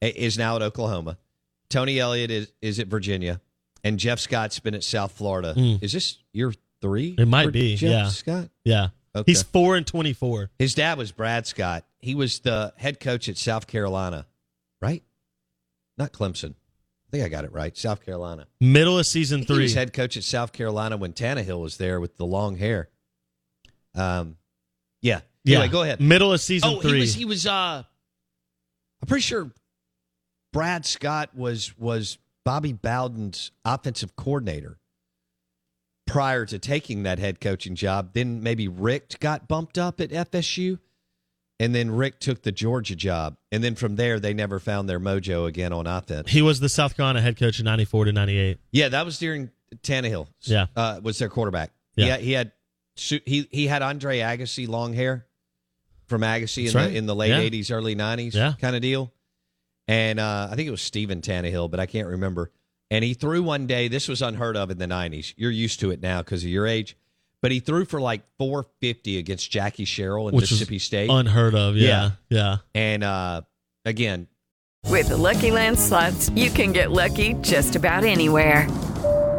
is 0.00 0.38
now 0.38 0.56
at 0.56 0.62
Oklahoma. 0.62 1.18
Tony 1.68 1.98
Elliott 2.00 2.30
is, 2.30 2.50
is 2.62 2.80
at 2.80 2.86
Virginia, 2.86 3.42
and 3.84 3.98
Jeff 3.98 4.20
Scott's 4.20 4.58
been 4.58 4.74
at 4.74 4.84
South 4.84 5.12
Florida. 5.12 5.52
Mm. 5.54 5.82
Is 5.82 5.92
this 5.92 6.16
year 6.32 6.52
three? 6.86 7.14
It 7.18 7.26
might 7.26 7.52
be. 7.52 7.76
Jeff 7.76 7.90
yeah. 7.90 8.08
Scott. 8.08 8.48
Yeah. 8.64 8.88
Okay. 9.14 9.32
He's 9.32 9.42
four 9.42 9.76
and 9.76 9.86
twenty-four. 9.86 10.50
His 10.58 10.74
dad 10.74 10.98
was 10.98 11.10
Brad 11.12 11.46
Scott. 11.46 11.84
He 11.98 12.14
was 12.14 12.40
the 12.40 12.72
head 12.76 13.00
coach 13.00 13.28
at 13.28 13.36
South 13.36 13.66
Carolina, 13.66 14.26
right? 14.80 15.02
Not 15.98 16.12
Clemson. 16.12 16.50
I 16.50 17.10
think 17.10 17.24
I 17.24 17.28
got 17.28 17.44
it 17.44 17.52
right. 17.52 17.76
South 17.76 18.04
Carolina. 18.04 18.46
Middle 18.60 18.98
of 18.98 19.06
season 19.06 19.44
three. 19.44 19.56
He 19.56 19.62
was 19.62 19.74
head 19.74 19.92
coach 19.92 20.16
at 20.16 20.24
South 20.24 20.52
Carolina 20.52 20.96
when 20.96 21.12
Taneyhill 21.12 21.60
was 21.60 21.76
there 21.78 22.00
with 22.00 22.16
the 22.16 22.26
long 22.26 22.56
hair. 22.56 22.88
Um, 23.94 24.36
yeah. 25.00 25.20
yeah. 25.44 25.66
Go 25.66 25.82
ahead. 25.82 26.00
Middle 26.00 26.32
of 26.32 26.40
season 26.40 26.74
oh, 26.74 26.80
three. 26.80 26.92
he 26.92 27.00
was. 27.00 27.14
He 27.14 27.24
was. 27.24 27.46
Uh, 27.46 27.84
I'm 29.02 29.06
pretty 29.08 29.22
sure 29.22 29.50
Brad 30.52 30.84
Scott 30.84 31.30
was 31.34 31.76
was 31.78 32.18
Bobby 32.44 32.72
Bowden's 32.72 33.50
offensive 33.64 34.14
coordinator 34.16 34.78
prior 36.06 36.46
to 36.46 36.58
taking 36.58 37.02
that 37.02 37.18
head 37.18 37.40
coaching 37.40 37.74
job. 37.74 38.10
Then 38.14 38.42
maybe 38.42 38.68
Richt 38.68 39.20
got 39.20 39.48
bumped 39.48 39.76
up 39.78 40.00
at 40.00 40.10
FSU, 40.10 40.78
and 41.58 41.74
then 41.74 41.90
Richt 41.90 42.20
took 42.20 42.42
the 42.42 42.52
Georgia 42.52 42.94
job, 42.96 43.36
and 43.50 43.62
then 43.64 43.74
from 43.74 43.96
there 43.96 44.20
they 44.20 44.32
never 44.34 44.58
found 44.60 44.88
their 44.88 45.00
mojo 45.00 45.46
again 45.46 45.72
on 45.72 45.86
offense. 45.86 46.30
he 46.30 46.42
was 46.42 46.60
the 46.60 46.68
South 46.68 46.96
Carolina 46.96 47.20
head 47.20 47.36
coach 47.36 47.58
in 47.58 47.64
'94 47.64 48.06
to 48.06 48.12
'98. 48.12 48.58
Yeah, 48.72 48.88
that 48.90 49.04
was 49.04 49.18
during 49.18 49.50
Taneyhill. 49.82 50.28
Yeah. 50.42 50.66
uh, 50.76 51.00
was 51.02 51.18
their 51.18 51.28
quarterback. 51.28 51.72
Yeah. 51.96 52.06
Yeah, 52.06 52.16
he 52.18 52.32
had 52.32 52.52
he 52.94 53.48
he 53.50 53.66
had 53.66 53.82
Andre 53.82 54.18
Agassi 54.20 54.68
long 54.68 54.92
hair 54.94 55.26
from 56.06 56.20
Agassi 56.22 56.66
in 56.68 56.72
That's 56.72 56.92
the 56.92 56.96
in 56.96 57.06
the 57.06 57.14
late 57.16 57.30
Yeah. 57.30 57.40
'80s, 57.40 57.70
early 57.72 57.96
'90s, 57.96 58.34
Yeah. 58.34 58.52
kind 58.60 58.76
of 58.76 58.82
deal. 58.82 59.12
And 59.88 60.18
uh, 60.20 60.48
I 60.50 60.56
think 60.56 60.66
it 60.68 60.70
was 60.72 60.82
Steven 60.82 61.20
Taneyhill, 61.20 61.70
but 61.70 61.78
I 61.80 61.86
can't 61.86 62.08
remember. 62.08 62.50
And 62.90 63.04
he 63.04 63.14
threw 63.14 63.42
one 63.42 63.66
day. 63.66 63.88
This 63.88 64.08
was 64.08 64.22
unheard 64.22 64.56
of 64.56 64.70
in 64.70 64.78
the 64.78 64.86
'90s. 64.86 65.34
You're 65.36 65.50
used 65.50 65.80
to 65.80 65.90
it 65.90 66.00
now 66.00 66.22
because 66.22 66.44
of 66.44 66.50
your 66.50 66.66
age. 66.66 66.96
But 67.42 67.52
he 67.52 67.60
threw 67.60 67.84
for 67.84 68.00
like 68.00 68.22
450 68.38 69.18
against 69.18 69.50
Jackie 69.50 69.84
Sherrill 69.84 70.28
in 70.28 70.34
Which 70.34 70.44
Mississippi 70.44 70.78
State. 70.78 71.10
Unheard 71.10 71.54
of. 71.54 71.76
Yeah. 71.76 72.12
Yeah. 72.30 72.56
and 72.74 73.04
uh, 73.04 73.42
again, 73.84 74.26
With 74.88 75.08
the 75.08 75.16
Lucky 75.16 75.50
Land 75.50 75.78
slots, 75.78 76.30
you 76.30 76.48
can 76.50 76.72
get 76.72 76.90
lucky 76.90 77.34
just 77.42 77.76
about 77.76 78.04
anywhere. 78.04 78.66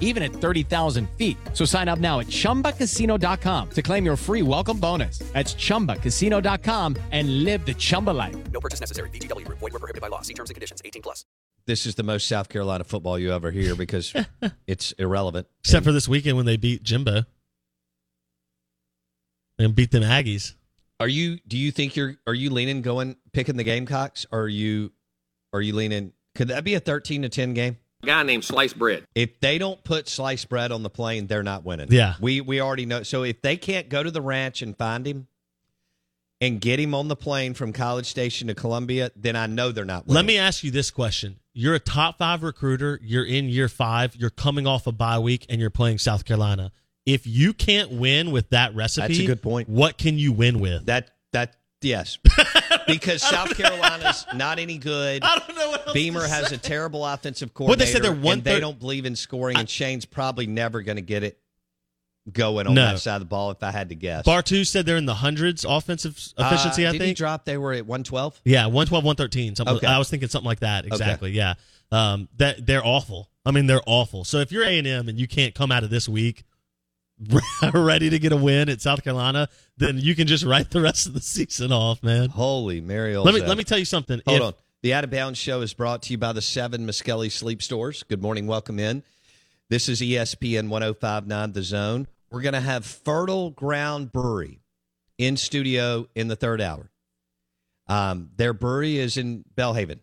even 0.00 0.24
at 0.24 0.32
30,000 0.32 1.08
feet. 1.10 1.36
So 1.52 1.64
sign 1.64 1.86
up 1.86 2.00
now 2.00 2.18
at 2.18 2.26
chumbacasino.com 2.26 3.70
to 3.70 3.82
claim 3.82 4.04
your 4.04 4.16
free 4.16 4.42
welcome 4.42 4.78
bonus. 4.80 5.18
That's 5.32 5.54
chumbacasino.com 5.54 6.96
and 7.12 7.44
live 7.44 7.64
the 7.64 7.74
Chumba 7.74 8.10
life. 8.10 8.34
No 8.50 8.58
purchase 8.60 8.80
necessary. 8.80 9.10
VGW 9.10 9.44
Group. 9.44 9.58
Void 9.60 9.72
were 9.74 9.78
prohibited 9.78 10.00
by 10.02 10.08
law. 10.08 10.22
See 10.22 10.34
terms 10.34 10.50
and 10.50 10.54
conditions. 10.54 10.82
18 10.84 11.02
plus. 11.02 11.24
this 11.66 11.84
is 11.86 11.96
the 11.96 12.02
most 12.02 12.26
South 12.28 12.48
Carolina 12.48 12.84
football 12.84 13.18
you 13.18 13.32
ever 13.32 13.50
hear 13.50 13.74
because 13.74 14.14
it's 14.66 14.92
irrelevant. 14.92 15.46
Except 15.60 15.84
for 15.84 15.92
this 15.92 16.08
weekend 16.08 16.36
when 16.36 16.46
they 16.46 16.56
beat 16.56 16.82
Jimbo 16.82 17.24
and 19.58 19.74
beat 19.74 19.90
them 19.90 20.02
Aggies. 20.02 20.54
Are 21.00 21.08
you? 21.08 21.38
Do 21.46 21.58
you 21.58 21.70
think 21.72 21.94
you're? 21.96 22.14
Are 22.26 22.34
you 22.34 22.50
leaning 22.50 22.80
going 22.82 23.16
picking 23.32 23.56
the 23.56 23.64
Gamecocks? 23.64 24.24
Or 24.30 24.42
are 24.42 24.48
you? 24.48 24.92
Are 25.52 25.60
you 25.60 25.74
leaning? 25.74 26.12
Could 26.34 26.48
that 26.48 26.64
be 26.64 26.74
a 26.74 26.80
thirteen 26.80 27.22
to 27.22 27.28
ten 27.28 27.52
game? 27.52 27.76
A 28.06 28.08
guy 28.08 28.22
named 28.22 28.44
Sliced 28.44 28.78
Bread. 28.78 29.04
If 29.16 29.40
they 29.40 29.58
don't 29.58 29.82
put 29.82 30.08
sliced 30.08 30.48
bread 30.48 30.70
on 30.70 30.84
the 30.84 30.90
plane, 30.90 31.26
they're 31.26 31.42
not 31.42 31.64
winning. 31.64 31.88
Yeah. 31.90 32.14
we 32.20 32.40
we 32.40 32.60
already 32.60 32.86
know. 32.86 33.02
So 33.02 33.24
if 33.24 33.42
they 33.42 33.56
can't 33.56 33.88
go 33.88 34.00
to 34.00 34.12
the 34.12 34.20
ranch 34.20 34.62
and 34.62 34.76
find 34.76 35.04
him 35.04 35.26
and 36.40 36.60
get 36.60 36.78
him 36.78 36.94
on 36.94 37.08
the 37.08 37.16
plane 37.16 37.52
from 37.54 37.72
College 37.72 38.06
Station 38.06 38.46
to 38.46 38.54
Columbia, 38.54 39.10
then 39.16 39.34
I 39.34 39.46
know 39.46 39.72
they're 39.72 39.84
not. 39.84 40.06
Winning. 40.06 40.14
Let 40.14 40.24
me 40.24 40.38
ask 40.38 40.62
you 40.62 40.70
this 40.70 40.92
question. 40.92 41.40
You're 41.52 41.74
a 41.74 41.80
top 41.80 42.18
five 42.18 42.44
recruiter. 42.44 43.00
You're 43.02 43.24
in 43.24 43.48
year 43.48 43.68
five. 43.68 44.14
You're 44.14 44.30
coming 44.30 44.68
off 44.68 44.86
a 44.86 44.92
bye 44.92 45.18
week 45.18 45.44
and 45.48 45.60
you're 45.60 45.70
playing 45.70 45.98
South 45.98 46.24
Carolina. 46.24 46.70
If 47.06 47.26
you 47.26 47.52
can't 47.52 47.90
win 47.90 48.30
with 48.30 48.50
that 48.50 48.72
recipe, 48.76 49.08
That's 49.08 49.18
a 49.18 49.26
good 49.26 49.42
point. 49.42 49.68
What 49.68 49.98
can 49.98 50.16
you 50.16 50.30
win 50.32 50.60
with? 50.60 50.86
that 50.86 51.10
that 51.32 51.56
yes, 51.86 52.18
because 52.86 53.22
South 53.22 53.56
Carolina's 53.56 54.26
not 54.34 54.58
any 54.58 54.78
good. 54.78 55.22
I 55.22 55.38
don't 55.38 55.56
know 55.56 55.70
what 55.70 55.86
else 55.86 55.94
Beamer 55.94 56.26
has 56.26 56.52
a 56.52 56.58
terrible 56.58 57.04
offensive 57.06 57.54
coordinator. 57.54 57.86
they 57.86 57.92
said 57.92 58.02
they're 58.02 58.12
one 58.12 58.40
they 58.42 58.60
don't 58.60 58.78
believe 58.78 59.06
in 59.06 59.16
scoring, 59.16 59.56
and 59.56 59.68
Shane's 59.68 60.04
probably 60.04 60.46
never 60.46 60.82
going 60.82 60.96
to 60.96 61.02
get 61.02 61.22
it 61.22 61.38
going 62.32 62.66
on 62.66 62.74
No. 62.74 62.86
that 62.86 62.98
side 62.98 63.14
of 63.14 63.20
the 63.20 63.26
ball. 63.26 63.52
If 63.52 63.62
I 63.62 63.70
had 63.70 63.88
to 63.90 63.94
guess, 63.94 64.24
Bartu 64.26 64.66
said 64.66 64.84
they're 64.84 64.96
in 64.96 65.06
the 65.06 65.14
hundreds 65.14 65.64
offensive 65.64 66.18
efficiency, 66.36 66.84
Uh, 66.84 66.88
I 66.88 66.92
think. 66.92 67.04
he 67.04 67.14
drop? 67.14 67.44
They 67.44 67.56
were 67.56 67.72
at 67.72 67.86
one 67.86 68.02
twelve. 68.04 68.40
Yeah, 68.44 68.66
112, 68.66 69.04
113. 69.04 69.54
Something, 69.56 69.76
Okay. 69.76 69.86
I 69.86 69.98
was 69.98 70.10
thinking 70.10 70.28
something 70.28 70.46
like 70.46 70.60
that. 70.60 70.86
Exactly. 70.86 71.30
Yeah. 71.30 71.54
Um, 71.92 72.28
that 72.38 72.66
they're 72.66 72.84
awful. 72.84 73.30
I 73.44 73.52
mean, 73.52 73.66
they're 73.66 73.80
awful. 73.86 74.24
So 74.24 74.38
if 74.38 74.50
you're 74.50 74.64
A 74.64 74.76
and 74.76 74.88
M 74.88 75.08
and 75.08 75.18
you 75.20 75.28
can't 75.28 75.54
come 75.54 75.70
out 75.70 75.84
of 75.84 75.90
this 75.90 76.08
week 76.08 76.42
ready 77.74 78.10
to 78.10 78.18
get 78.18 78.32
a 78.32 78.36
win 78.36 78.68
at 78.68 78.80
South 78.80 79.02
Carolina, 79.02 79.48
then 79.76 79.98
you 79.98 80.14
can 80.14 80.26
just 80.26 80.44
write 80.44 80.70
the 80.70 80.80
rest 80.80 81.06
of 81.06 81.14
the 81.14 81.20
season 81.20 81.72
off, 81.72 82.02
man. 82.02 82.28
Holy 82.28 82.80
Mary! 82.80 83.16
Let 83.16 83.34
me 83.34 83.40
let 83.40 83.56
me 83.56 83.64
tell 83.64 83.78
you 83.78 83.84
something. 83.84 84.20
Hold 84.26 84.40
If- 84.40 84.44
on. 84.44 84.54
The 84.82 84.92
Out 84.94 85.04
of 85.04 85.10
Bounds 85.10 85.38
Show 85.38 85.62
is 85.62 85.74
brought 85.74 86.02
to 86.02 86.12
you 86.12 86.18
by 86.18 86.32
the 86.32 86.42
seven 86.42 86.86
Miskelly 86.86 87.32
Sleep 87.32 87.60
Stores. 87.60 88.04
Good 88.04 88.22
morning, 88.22 88.46
welcome 88.46 88.78
in. 88.78 89.02
This 89.68 89.88
is 89.88 90.00
ESPN 90.00 90.68
1059 90.68 91.52
The 91.52 91.62
Zone. 91.62 92.06
We're 92.30 92.42
going 92.42 92.52
to 92.54 92.60
have 92.60 92.84
Fertile 92.84 93.50
Ground 93.50 94.12
Brewery 94.12 94.60
in 95.18 95.36
studio 95.36 96.06
in 96.14 96.28
the 96.28 96.36
third 96.36 96.60
hour. 96.60 96.90
Um, 97.88 98.30
their 98.36 98.52
brewery 98.52 98.98
is 98.98 99.16
in 99.16 99.44
Belhaven. 99.56 100.00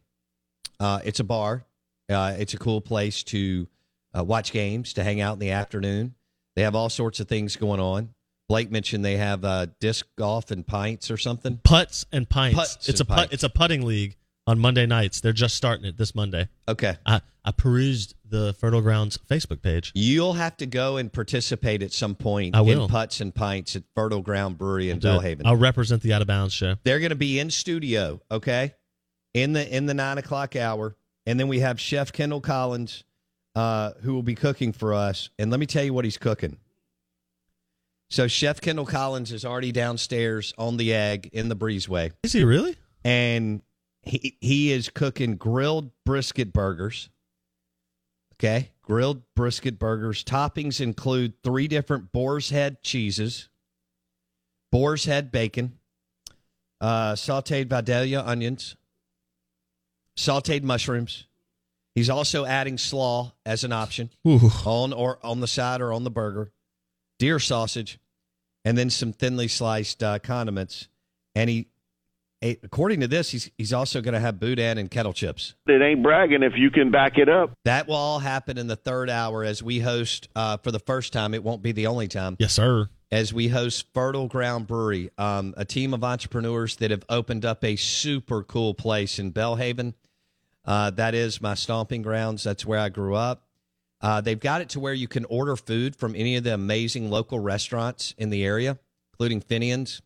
Uh, 0.80 1.00
it's 1.06 1.22
a 1.22 1.24
bar. 1.24 1.64
Uh, 2.10 2.36
it's 2.38 2.54
a 2.54 2.58
cool 2.58 2.82
place 2.82 3.24
to 3.24 3.68
uh, 4.18 4.24
watch 4.24 4.52
games, 4.52 4.94
to 4.94 5.04
hang 5.04 5.22
out 5.22 5.34
in 5.34 5.40
the 5.40 5.52
afternoon. 5.52 6.16
They 6.56 6.64
have 6.64 6.76
all 6.76 6.90
sorts 6.90 7.20
of 7.20 7.28
things 7.28 7.56
going 7.56 7.80
on. 7.80 8.14
Blake 8.50 8.72
mentioned 8.72 9.04
they 9.04 9.18
have 9.18 9.44
uh, 9.46 9.68
disc 9.80 10.06
golf 10.18 10.52
and 10.52 10.66
pints 10.68 11.10
or 11.10 11.18
something. 11.18 11.60
putts 11.64 12.06
and 12.12 12.30
pints. 12.30 12.56
Putts 12.56 12.90
it's 12.90 13.00
a 13.00 13.06
and 13.08 13.18
put, 13.18 13.34
it's 13.34 13.44
a 13.44 13.50
putting 13.50 13.86
league 13.86 14.16
on 14.46 14.60
Monday 14.60 14.86
nights. 14.86 15.22
They're 15.22 15.32
just 15.34 15.56
starting 15.56 15.86
it 15.86 15.98
this 15.98 16.14
Monday. 16.14 16.50
Okay. 16.68 16.98
I, 17.06 17.22
I 17.46 17.52
perused 17.52 18.16
the 18.28 18.54
Fertile 18.54 18.82
Grounds 18.82 19.18
Facebook 19.30 19.62
page. 19.62 19.92
You'll 19.96 20.34
have 20.34 20.58
to 20.58 20.66
go 20.66 20.98
and 20.98 21.12
participate 21.12 21.82
at 21.82 21.94
some 21.94 22.16
point 22.16 22.56
I 22.56 22.62
will. 22.62 22.84
in 22.84 22.90
putts 22.90 23.22
and 23.22 23.34
pints 23.34 23.76
at 23.76 23.84
Fertile 23.96 24.22
Ground 24.22 24.58
Brewery 24.58 24.90
in. 24.90 25.00
Belhaven. 25.00 25.44
I'll 25.46 25.56
represent 25.56 26.02
the 26.02 26.14
Out 26.14 26.22
of 26.22 26.28
Bounds 26.28 26.54
show. 26.54 26.76
They're 26.84 27.00
going 27.00 27.10
to 27.10 27.16
be 27.16 27.40
in 27.40 27.50
studio, 27.50 28.22
okay, 28.30 28.74
in 29.34 29.54
the 29.54 29.76
in 29.76 29.86
the 29.86 29.94
nine 29.94 30.18
o'clock 30.18 30.56
hour, 30.56 30.96
and 31.26 31.40
then 31.40 31.48
we 31.48 31.60
have 31.60 31.80
Chef 31.80 32.12
Kendall 32.12 32.42
Collins, 32.42 33.04
uh, 33.56 33.92
who 34.02 34.14
will 34.14 34.24
be 34.24 34.36
cooking 34.36 34.72
for 34.74 34.94
us. 34.94 35.30
And 35.38 35.52
let 35.52 35.60
me 35.60 35.66
tell 35.66 35.84
you 35.84 35.94
what 35.94 36.06
he's 36.06 36.18
cooking. 36.18 36.58
So 38.10 38.28
Chef 38.28 38.62
Kendall 38.62 38.86
Collins 38.86 39.32
is 39.32 39.44
already 39.44 39.72
downstairs 39.72 40.54
on 40.58 40.78
the 40.78 40.94
egg 40.94 41.30
in 41.34 41.50
the 41.50 41.56
breezeway, 41.56 42.12
Is 42.24 42.34
he 42.34 42.44
really? 42.44 42.76
and 43.04 43.62
he 44.04 44.38
he 44.40 44.72
is 44.72 44.90
cooking 44.90 45.36
grilled 45.36 45.92
brisket 46.06 46.54
burgers. 46.54 47.10
Okay, 48.36 48.72
grilled 48.82 49.24
brisket 49.36 49.80
burgers. 49.80 50.24
Toppings 50.24 50.82
include 50.82 51.34
three 51.44 51.68
different 51.68 52.12
boar's 52.12 52.50
head 52.50 52.84
cheeses, 52.84 53.50
boar's 54.72 55.06
head 55.06 55.32
bacon, 55.32 55.80
uh, 56.82 57.14
sautéed 57.14 57.68
Vidalia 57.70 58.22
onions, 58.24 58.76
sautéed 60.18 60.64
mushrooms. 60.64 61.26
He's 61.96 62.10
also 62.10 62.46
adding 62.46 62.78
slaw 62.78 63.34
as 63.46 63.64
an 63.64 63.72
option 63.72 64.10
Ooh. 64.28 64.50
on 64.66 64.94
or 64.94 65.20
on 65.24 65.42
the 65.42 65.48
side 65.48 65.80
or 65.80 65.94
on 65.94 66.04
the 66.04 66.10
burger, 66.10 66.52
deer 67.20 67.38
sausage, 67.40 68.00
and 68.66 68.78
then 68.78 68.90
some 68.90 69.14
thinly 69.14 69.48
sliced 69.48 70.02
uh, 70.02 70.18
condiments. 70.20 70.88
And 71.36 71.50
he, 71.50 71.68
according 72.42 73.02
to 73.02 73.08
this, 73.08 73.30
he's 73.30 73.52
he's 73.58 73.74
also 73.74 74.02
going 74.02 74.16
to 74.16 74.20
have 74.20 74.40
boudin 74.40 74.80
and 74.80 74.90
kettle 74.90 75.14
chips. 75.14 75.54
It 75.68 75.82
ain't 75.82 76.02
bragging 76.02 76.42
if 76.42 76.54
you 76.56 76.72
can 76.72 76.90
back 76.90 77.18
it 77.18 77.30
up. 77.30 77.52
That 77.66 77.88
will 77.88 77.96
all 77.96 78.20
happen 78.20 78.58
in 78.58 78.66
the 78.66 78.76
third 78.76 79.10
hour 79.10 79.44
as 79.44 79.62
we 79.62 79.80
host 79.80 80.30
uh, 80.36 80.58
for 80.58 80.72
the 80.72 80.80
first 80.80 81.14
time. 81.14 81.36
It 81.36 81.44
won't 81.44 81.62
be 81.62 81.74
the 81.74 81.88
only 81.88 82.08
time. 82.08 82.38
Yes, 82.40 82.54
sir. 82.54 82.90
As 83.12 83.32
we 83.32 83.50
host 83.50 83.86
Fertile 83.94 84.28
Ground 84.28 84.66
Brewery, 84.66 85.12
um, 85.20 85.54
a 85.56 85.66
team 85.66 85.94
of 85.94 86.04
entrepreneurs 86.04 86.78
that 86.78 86.90
have 86.90 87.06
opened 87.08 87.46
up 87.46 87.64
a 87.64 87.76
super 87.76 88.42
cool 88.42 88.74
place 88.74 89.20
in 89.20 89.32
Belhaven. 89.32 89.94
Uh, 90.66 90.90
that 90.92 91.14
is 91.14 91.42
my 91.42 91.54
stomping 91.54 92.02
grounds. 92.02 92.44
That's 92.44 92.66
where 92.66 92.80
I 92.80 92.90
grew 92.90 93.16
up. 93.16 93.44
Uh, 94.02 94.22
they've 94.22 94.40
got 94.40 94.62
it 94.62 94.70
to 94.70 94.80
where 94.80 94.94
you 94.94 95.08
can 95.08 95.26
order 95.26 95.56
food 95.56 95.96
from 95.96 96.16
any 96.16 96.36
of 96.36 96.44
the 96.44 96.54
amazing 96.54 97.10
local 97.10 97.40
restaurants 97.40 98.14
in 98.18 98.30
the 98.30 98.44
area, 98.44 98.78
including 99.14 99.40
Fenian's, 99.40 100.02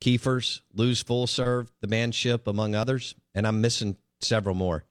Keifer's, 0.00 0.62
Lou's 0.72 1.02
Full 1.02 1.26
Serve, 1.26 1.72
The 1.80 1.88
Manship, 1.88 2.46
among 2.46 2.74
others. 2.74 3.14
And 3.34 3.46
I'm 3.46 3.60
missing 3.60 3.96
several 4.20 4.54
more. 4.54 4.84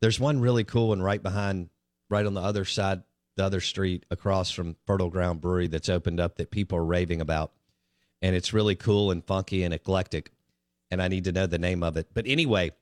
There's 0.00 0.20
one 0.20 0.40
really 0.40 0.64
cool 0.64 0.88
one 0.88 1.02
right 1.02 1.22
behind, 1.22 1.68
right 2.10 2.26
on 2.26 2.34
the 2.34 2.40
other 2.40 2.64
side, 2.64 3.02
the 3.36 3.44
other 3.44 3.60
street 3.60 4.04
across 4.10 4.50
from 4.50 4.76
Fertile 4.86 5.10
Ground 5.10 5.40
Brewery 5.40 5.68
that's 5.68 5.88
opened 5.88 6.20
up 6.20 6.36
that 6.36 6.50
people 6.50 6.78
are 6.78 6.84
raving 6.84 7.20
about. 7.20 7.52
And 8.22 8.34
it's 8.34 8.52
really 8.52 8.74
cool 8.74 9.10
and 9.10 9.24
funky 9.24 9.62
and 9.62 9.72
eclectic. 9.72 10.32
And 10.90 11.02
I 11.02 11.08
need 11.08 11.24
to 11.24 11.32
know 11.32 11.46
the 11.46 11.58
name 11.58 11.82
of 11.82 11.96
it. 11.96 12.08
But 12.14 12.26
anyway, 12.26 12.72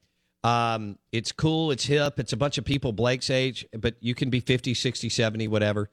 um, 0.44 0.98
it's 1.10 1.32
cool. 1.32 1.70
It's 1.70 1.84
hip. 1.84 2.20
It's 2.20 2.32
a 2.32 2.36
bunch 2.36 2.58
of 2.58 2.64
people 2.64 2.92
Blake's 2.92 3.30
age, 3.30 3.66
but 3.72 3.96
you 4.00 4.14
can 4.14 4.30
be 4.30 4.40
50, 4.40 4.74
60, 4.74 5.08
70, 5.08 5.48
whatever. 5.48 5.90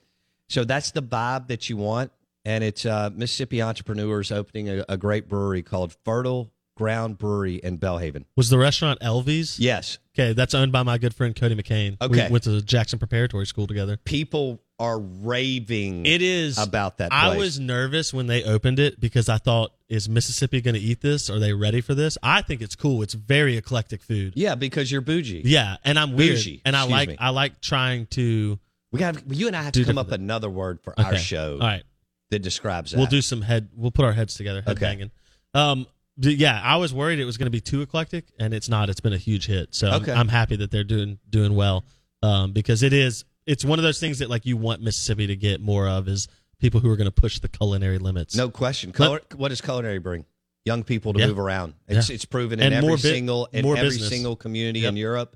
So 0.50 0.66
that's 0.66 0.92
the 0.92 1.02
vibe 1.02 1.48
that 1.48 1.70
you 1.70 1.78
want. 1.78 2.12
And 2.44 2.64
it's 2.64 2.86
uh, 2.86 3.10
Mississippi 3.14 3.62
entrepreneurs 3.62 4.32
opening 4.32 4.68
a, 4.68 4.86
a 4.90 4.98
great 4.98 5.30
brewery 5.30 5.62
called 5.64 5.96
Fertile 6.04 6.52
Ground 6.76 7.18
Brewery 7.18 7.56
in 7.56 7.78
Belhaven. 7.78 8.26
Was 8.36 8.50
the 8.50 8.58
restaurant 8.58 9.00
Elvies? 9.02 9.58
Yes. 9.60 10.00
Okay, 10.18 10.34
that's 10.34 10.54
owned 10.54 10.72
by 10.72 10.84
my 10.84 10.98
good 10.98 11.14
friend 11.14 11.36
Cody 11.36 11.56
McCain. 11.56 11.98
Okay. 12.02 12.26
We 12.26 12.32
went 12.32 12.44
to 12.46 12.62
Jackson 12.62 13.00
Preparatory 13.00 13.46
School 13.46 13.68
together. 13.68 13.98
People 14.04 14.62
are 14.80 15.00
raving 15.00 16.08
It 16.08 16.24
is 16.24 16.58
about 16.58 16.98
that 16.98 17.14
I 17.14 17.38
was 17.38 17.60
nervous 17.60 18.12
when 18.12 18.26
they 18.26 18.44
opened 18.44 18.80
it 18.80 19.00
because 19.00 19.30
I 19.30 19.38
thought, 19.38 19.74
is 19.92 20.08
Mississippi 20.08 20.62
going 20.62 20.74
to 20.76 20.80
eat 20.80 21.02
this? 21.02 21.30
Are 21.30 21.38
they 21.38 21.52
ready 21.54 21.82
for 21.82 21.94
this? 21.94 22.18
I 22.24 22.42
think 22.42 22.62
it's 22.62 22.76
cool. 22.76 23.04
It's 23.04 23.14
very 23.14 23.58
eclectic 23.58 24.02
food. 24.02 24.34
Yeah, 24.36 24.56
because 24.56 24.90
you're 24.92 25.02
bougie. 25.02 25.42
Yeah, 25.46 25.76
and 25.84 26.00
I'm 26.00 26.14
weird, 26.14 26.36
Bougie, 26.38 26.62
and 26.66 26.76
I 26.76 26.80
excuse 26.80 26.92
like 26.98 27.10
me. 27.10 27.18
I 27.20 27.30
like 27.30 27.60
trying 27.62 28.06
to. 28.08 28.58
We 28.94 29.00
got 29.00 29.22
you 29.30 29.48
and 29.48 29.56
I 29.56 29.62
have 29.64 29.74
Do 29.74 29.82
to 29.82 29.86
come 29.86 29.96
different 29.98 30.14
up 30.14 30.20
another 30.20 30.50
word 30.50 30.80
for 30.82 30.94
Okay. 31.00 31.04
our 31.04 31.18
show 31.18 31.54
All 31.54 31.60
right, 31.60 31.84
that 32.30 32.40
describes 32.40 32.92
that. 32.92 32.98
we'll 32.98 33.06
do 33.08 33.22
some 33.22 33.42
head. 33.42 33.70
We'll 33.76 33.92
put 33.92 34.06
our 34.06 34.14
heads 34.14 34.36
together. 34.36 34.62
Head 34.62 34.78
Okay. 34.78 34.86
banging. 34.86 35.12
Um, 35.54 35.86
but 36.18 36.36
yeah, 36.36 36.60
I 36.64 36.78
was 36.78 36.94
worried 36.94 37.20
it 37.20 37.26
was 37.26 37.38
going 37.38 37.48
to 37.48 37.52
be 37.52 37.62
too 37.62 37.82
eclectic, 37.82 38.26
and 38.40 38.54
it's 38.54 38.70
not. 38.70 38.90
It's 38.90 39.00
been 39.02 39.14
a 39.14 39.18
huge 39.18 39.48
hit, 39.48 39.76
so 39.76 39.88
I'm- 39.90 40.02
Okay. 40.02 40.12
I'm, 40.14 40.28
happy 40.30 40.56
that 40.56 40.72
they're 40.72 40.84
doing 40.84 41.20
doing 41.30 41.54
well. 41.56 41.84
Um, 42.24 42.52
because 42.54 42.82
it 42.84 42.94
is 42.94 43.26
it's 43.46 43.66
one 43.66 43.80
of 43.80 43.84
those 43.84 44.00
things 44.00 44.20
that 44.20 44.30
like 44.30 44.46
you 44.46 44.56
want 44.56 44.82
Mississippi 44.82 45.28
to 45.28 45.36
get 45.36 45.60
more 45.62 45.88
of 45.88 46.08
is 46.08 46.28
people 46.62 46.80
who 46.80 46.90
are 46.90 46.96
going 46.96 47.06
to 47.06 47.12
push 47.12 47.40
the 47.40 47.50
culinary 47.50 47.98
limits. 47.98 48.36
No 48.36 48.50
question. 48.50 48.92
Cul- 48.92 49.20
what 49.36 49.50
does 49.50 49.60
culinary 49.62 50.00
bring? 50.00 50.26
Young 50.64 50.84
people 50.84 51.12
to 51.14 51.20
Yeah. 51.20 51.28
move 51.28 51.40
around. 51.40 51.74
It's 51.88 52.08
Yeah. 52.10 52.16
it's 52.16 52.26
proven 52.26 52.60
in 52.60 52.68
And 52.68 52.76
every 52.76 52.92
bit- 52.96 53.00
single 53.02 53.48
in 53.52 53.66
every 53.66 53.82
business. 53.82 54.10
single 54.10 54.36
community 54.36 54.86
in 54.86 54.96
Europe 54.96 55.36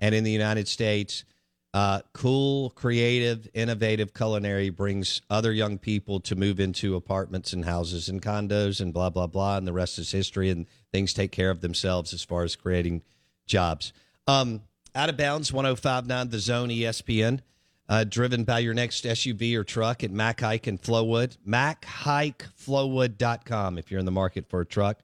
and 0.00 0.14
in 0.14 0.24
the 0.24 0.30
United 0.32 0.68
States. 0.68 1.24
Uh, 1.72 2.00
cool, 2.14 2.70
creative, 2.70 3.46
innovative 3.52 4.12
culinary 4.14 4.70
brings 4.70 5.20
other 5.28 5.52
young 5.52 5.76
people 5.78 6.20
to 6.20 6.34
move 6.34 6.58
into 6.58 6.96
apartments 6.96 7.52
and 7.52 7.64
houses 7.66 8.08
and 8.08 8.22
condos 8.22 8.80
and 8.80 8.92
blah 8.94 9.10
blah 9.10 9.26
blah, 9.26 9.56
and 9.58 9.66
the 9.68 9.72
rest 9.72 9.98
is 9.98 10.10
history. 10.10 10.50
And 10.50 10.66
things 10.92 11.12
take 11.12 11.30
care 11.32 11.50
of 11.50 11.60
themselves 11.60 12.12
as 12.12 12.24
far 12.24 12.42
as 12.44 12.56
creating 12.56 13.02
jobs. 13.46 13.92
Um, 14.26 14.62
out 14.94 15.10
of 15.10 15.16
bounds, 15.16 15.52
1059 15.52 16.30
The 16.30 16.38
Zone 16.40 16.70
ESPN. 16.70 17.40
Uh, 17.88 18.04
driven 18.04 18.44
by 18.44 18.58
your 18.58 18.74
next 18.74 19.04
SUV 19.04 19.54
or 19.54 19.62
truck 19.62 20.02
at 20.02 20.10
Mac 20.10 20.40
Haik 20.40 20.66
and 20.66 20.82
Flowood. 20.82 21.36
MacHaikFlowood.com 21.46 23.78
if 23.78 23.88
you're 23.90 24.00
in 24.00 24.06
the 24.06 24.10
market 24.10 24.48
for 24.48 24.60
a 24.60 24.66
truck 24.66 24.98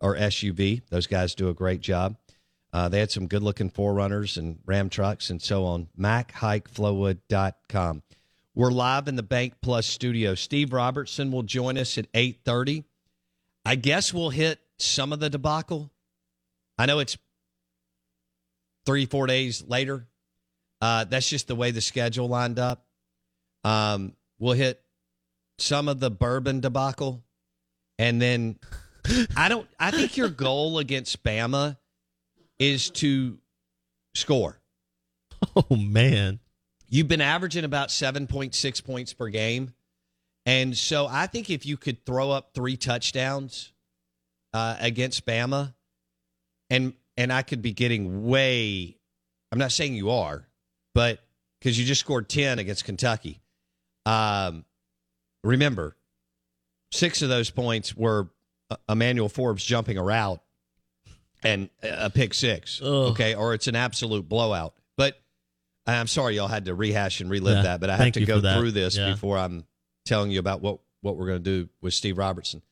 or 0.00 0.16
SUV. 0.16 0.82
Those 0.90 1.06
guys 1.06 1.34
do 1.34 1.48
a 1.48 1.54
great 1.54 1.80
job. 1.80 2.18
Uh, 2.72 2.88
they 2.90 3.00
had 3.00 3.10
some 3.10 3.26
good 3.26 3.42
looking 3.42 3.70
Forerunners 3.70 4.36
and 4.36 4.58
Ram 4.66 4.90
trucks 4.90 5.30
and 5.30 5.40
so 5.40 5.64
on. 5.64 5.88
MacHaikFlowood.com. 5.98 8.02
We're 8.54 8.70
live 8.70 9.08
in 9.08 9.16
the 9.16 9.22
Bank 9.22 9.54
Plus 9.62 9.86
studio. 9.86 10.34
Steve 10.34 10.72
Robertson 10.72 11.32
will 11.32 11.42
join 11.42 11.78
us 11.78 11.98
at 11.98 12.10
8.30. 12.12 12.84
I 13.64 13.76
guess 13.76 14.12
we'll 14.12 14.30
hit 14.30 14.58
some 14.78 15.12
of 15.12 15.20
the 15.20 15.30
debacle. 15.30 15.90
I 16.78 16.86
know 16.86 16.98
it's 16.98 17.16
three, 18.84 19.06
four 19.06 19.26
days 19.26 19.64
later. 19.66 20.06
Uh, 20.86 21.02
that's 21.02 21.28
just 21.28 21.48
the 21.48 21.56
way 21.56 21.72
the 21.72 21.80
schedule 21.80 22.28
lined 22.28 22.60
up. 22.60 22.86
Um, 23.64 24.12
we'll 24.38 24.52
hit 24.52 24.80
some 25.58 25.88
of 25.88 25.98
the 25.98 26.12
bourbon 26.12 26.60
debacle, 26.60 27.24
and 27.98 28.22
then 28.22 28.60
I 29.36 29.48
don't. 29.48 29.66
I 29.80 29.90
think 29.90 30.16
your 30.16 30.28
goal 30.28 30.78
against 30.78 31.24
Bama 31.24 31.76
is 32.60 32.90
to 32.90 33.38
score. 34.14 34.60
Oh 35.54 35.76
man, 35.76 36.40
You've 36.88 37.08
been 37.08 37.20
averaging 37.20 37.64
about 37.64 37.90
seven 37.90 38.26
point 38.26 38.54
six 38.54 38.80
points 38.80 39.12
per 39.12 39.28
game, 39.28 39.74
and 40.46 40.76
so 40.76 41.06
I 41.06 41.26
think 41.26 41.50
if 41.50 41.66
you 41.66 41.76
could 41.76 42.06
throw 42.06 42.30
up 42.30 42.52
three 42.54 42.76
touchdowns 42.76 43.72
uh, 44.54 44.76
against 44.78 45.26
Bama, 45.26 45.74
and 46.70 46.94
and 47.16 47.32
I 47.32 47.42
could 47.42 47.60
be 47.60 47.72
getting 47.72 48.26
way. 48.28 48.96
I'm 49.50 49.58
not 49.58 49.72
saying 49.72 49.94
you 49.94 50.10
are, 50.10 50.45
but 50.96 51.20
because 51.60 51.78
you 51.78 51.84
just 51.84 52.00
scored 52.00 52.26
ten 52.26 52.58
against 52.58 52.86
Kentucky. 52.86 53.42
Um, 54.06 54.64
remember, 55.44 55.94
six 56.90 57.20
of 57.20 57.28
those 57.28 57.50
points 57.50 57.94
were 57.94 58.30
uh, 58.70 58.76
Emmanuel 58.88 59.28
Forbes 59.28 59.62
jumping 59.62 59.98
a 59.98 60.02
route 60.02 60.40
and 61.42 61.68
a 61.82 62.08
pick 62.08 62.32
six. 62.32 62.80
Ugh. 62.80 62.88
Okay, 63.12 63.34
or 63.34 63.52
it's 63.52 63.66
an 63.66 63.76
absolute 63.76 64.26
blowout. 64.26 64.74
But 64.96 65.20
I'm 65.86 66.06
sorry 66.06 66.36
y'all 66.36 66.48
had 66.48 66.64
to 66.64 66.74
rehash 66.74 67.20
and 67.20 67.28
relive 67.28 67.56
Yeah, 67.58 67.62
that, 67.62 67.80
but 67.80 67.90
I 67.90 67.96
have 67.96 68.12
to 68.12 68.24
go 68.24 68.40
through 68.40 68.70
this 68.70 68.96
Yeah. 68.96 69.10
before 69.10 69.36
I'm 69.36 69.66
telling 70.06 70.30
you 70.30 70.40
about 70.40 70.62
what 70.62 70.78
what 71.02 71.18
we're 71.18 71.26
going 71.26 71.44
to 71.44 71.64
do 71.64 71.68
with 71.82 71.92
Steve 71.92 72.16
Robertson. 72.16 72.62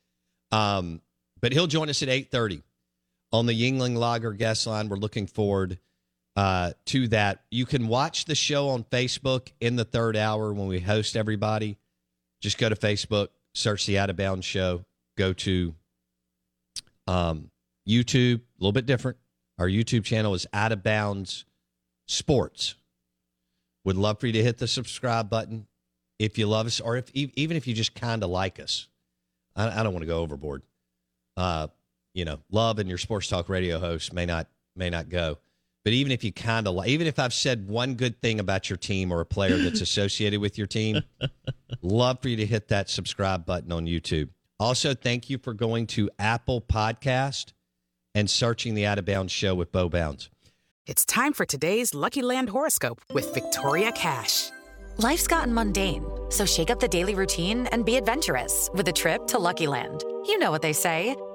Um, 0.51 1.03
but 1.43 1.53
he'll 1.53 1.67
join 1.67 1.91
us 1.91 2.03
at 2.03 2.09
8:30 2.09 2.63
on 3.33 3.45
the 3.45 3.53
Yuengling 3.53 3.97
Lager 3.99 4.33
guest 4.33 4.67
line. 4.67 4.89
We're 4.89 4.97
looking 4.97 5.27
forward 5.27 5.79
uh, 6.37 6.73
to 6.87 7.09
that. 7.09 7.43
You 7.51 7.67
can 7.67 7.89
watch 7.89 8.25
the 8.25 8.35
show 8.35 8.69
on 8.71 8.85
Facebook 8.85 9.53
in 9.61 9.77
the 9.77 9.85
third 9.85 10.17
hour 10.17 10.53
when 10.53 10.67
we 10.67 10.81
host 10.81 11.17
everybody. 11.17 11.79
Just 12.41 12.59
go 12.59 12.69
to 12.69 12.77
Facebook, 12.77 13.29
search 13.55 13.87
the 13.87 13.99
Out 13.99 14.11
of 14.11 14.17
Bounds 14.17 14.45
Show, 14.45 14.85
go 15.17 15.33
to 15.33 15.75
um, 17.07 17.51
YouTube, 17.89 18.41
a 18.41 18.59
little 18.59 18.73
bit 18.73 18.87
different. 18.87 19.19
Our 19.59 19.69
YouTube 19.69 20.05
channel 20.05 20.35
is 20.35 20.47
Out 20.53 20.73
of 20.73 20.83
Bounds 20.83 21.45
Sports. 22.07 22.75
Would 23.85 23.97
love 23.97 24.19
for 24.19 24.27
you 24.27 24.33
to 24.35 24.43
hit 24.43 24.59
the 24.59 24.67
subscribe 24.67 25.31
button 25.31 25.67
if 26.19 26.39
you 26.39 26.47
love 26.47 26.67
us, 26.67 26.81
or 26.81 26.97
if 26.97 27.11
even 27.15 27.57
if 27.57 27.67
you 27.67 27.75
just 27.75 27.95
kind 27.95 28.23
of 28.23 28.31
like 28.31 28.59
us. 28.59 28.89
I, 29.55 29.81
I 29.81 29.83
don't 29.83 29.93
want 29.93 30.03
to 30.03 30.07
go 30.07 30.19
overboard. 30.19 30.63
Uh, 31.37 31.69
you 32.15 32.25
know, 32.25 32.39
love 32.51 32.79
and 32.79 32.89
your 32.89 32.99
sports 32.99 33.29
talk 33.29 33.49
radio 33.49 33.79
host 33.79 34.13
may 34.13 34.27
not 34.27 34.49
may 34.77 34.91
not 34.91 35.09
go, 35.09 35.39
but 35.85 35.93
even 35.93 36.11
if 36.11 36.25
you 36.25 36.33
kind 36.33 36.67
of 36.67 36.87
even 36.87 37.07
if 37.07 37.19
I've 37.19 37.35
said 37.35 37.69
one 37.69 37.95
good 37.95 38.21
thing 38.21 38.41
about 38.41 38.71
your 38.71 38.77
team 38.79 39.13
or 39.13 39.21
a 39.21 39.27
player 39.27 39.59
that's 39.59 39.81
associated 39.83 40.41
with 40.41 40.59
your 40.59 40.67
team, 40.67 41.03
love 41.83 42.21
for 42.21 42.29
you 42.29 42.37
to 42.37 42.47
hit 42.47 42.69
that 42.69 42.89
subscribe 42.89 43.45
button 43.47 43.71
on 43.71 43.87
YouTube. 43.87 44.31
Also, 44.59 44.95
thank 44.95 45.29
you 45.29 45.39
for 45.39 45.53
going 45.53 45.87
to 45.89 46.11
Apple 46.19 46.61
Podcast 46.61 47.53
and 48.15 48.31
searching 48.31 48.75
the 48.75 48.87
Out 48.87 48.99
of 48.99 49.05
Bounds 49.05 49.33
Show 49.33 49.55
with 49.55 49.73
Bo 49.73 49.89
Bounds. 49.89 50.31
It's 50.87 51.05
time 51.05 51.33
for 51.33 51.45
today's 51.45 51.95
Lucky 51.95 52.23
Land 52.23 52.49
horoscope 52.49 53.01
with 53.13 53.35
Victoria 53.35 53.91
Cash. 53.93 54.51
Life's 54.99 55.27
gotten 55.27 55.53
mundane, 55.53 56.05
so 56.29 56.47
shake 56.47 56.71
up 56.71 56.79
the 56.79 56.87
daily 56.87 57.15
routine 57.15 57.67
and 57.69 57.85
be 57.85 57.97
adventurous 57.97 58.71
with 58.73 58.87
a 58.89 58.93
trip 58.93 59.27
to 59.29 59.39
Lucky 59.39 59.67
Land. 59.67 60.05
You 60.27 60.39
know 60.39 60.51
what 60.51 60.63
they 60.63 60.73
say 60.73 61.17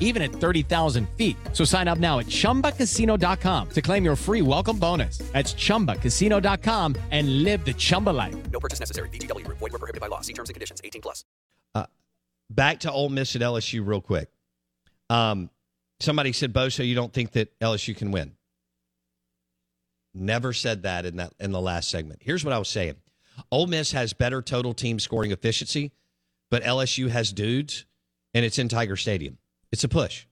even 0.00 0.22
at 0.22 0.32
30,000 0.32 1.08
feet. 1.16 1.36
So 1.52 1.64
sign 1.64 1.86
up 1.86 1.98
now 1.98 2.18
at 2.18 2.26
chumbacasino.com 2.26 3.68
to 3.68 3.82
claim 3.82 4.04
your 4.04 4.16
free 4.16 4.42
welcome 4.42 4.78
bonus. 4.78 5.18
That's 5.32 5.54
chumbacasino.com 5.54 6.96
and 7.12 7.44
live 7.44 7.64
the 7.64 7.74
Chumba 7.74 8.10
life. 8.10 8.50
No 8.50 8.58
purchase 8.58 8.80
necessary. 8.80 9.08
VGW 9.10 9.44
Group. 9.44 9.58
Void 9.58 9.72
were 9.72 9.78
prohibited 9.78 10.00
by 10.00 10.08
law. 10.08 10.20
See 10.20 10.32
terms 10.32 10.48
and 10.50 10.54
conditions. 10.54 10.80
18 10.82 11.00
plus. 11.00 11.24
Back 12.50 12.80
to 12.80 12.90
Ole 12.90 13.08
Miss 13.08 13.36
at 13.36 13.42
LSU 13.42 13.86
real 13.86 14.00
quick. 14.00 14.28
Um, 15.08 15.50
somebody 16.00 16.32
said, 16.32 16.52
Bosa, 16.52 16.86
you 16.86 16.96
don't 16.96 17.12
think 17.12 17.32
that 17.32 17.56
LSU 17.60 17.96
can 17.96 18.10
win. 18.10 18.32
Never 20.12 20.52
said 20.52 20.82
that 20.82 21.06
in 21.06 21.16
that 21.16 21.32
in 21.38 21.52
the 21.52 21.60
last 21.60 21.88
segment. 21.88 22.20
Here's 22.24 22.44
what 22.44 22.52
I 22.52 22.58
was 22.58 22.68
saying. 22.68 22.96
Ole 23.52 23.68
Miss 23.68 23.92
has 23.92 24.12
better 24.12 24.42
total 24.42 24.74
team 24.74 24.98
scoring 24.98 25.30
efficiency, 25.30 25.92
but 26.50 26.64
LSU 26.64 27.08
has 27.08 27.32
dudes, 27.32 27.86
and 28.34 28.44
it's 28.44 28.58
in 28.58 28.68
Tiger 28.68 28.96
Stadium. 28.96 29.38
It's 29.72 29.84
a 29.84 29.88
push. 29.88 30.26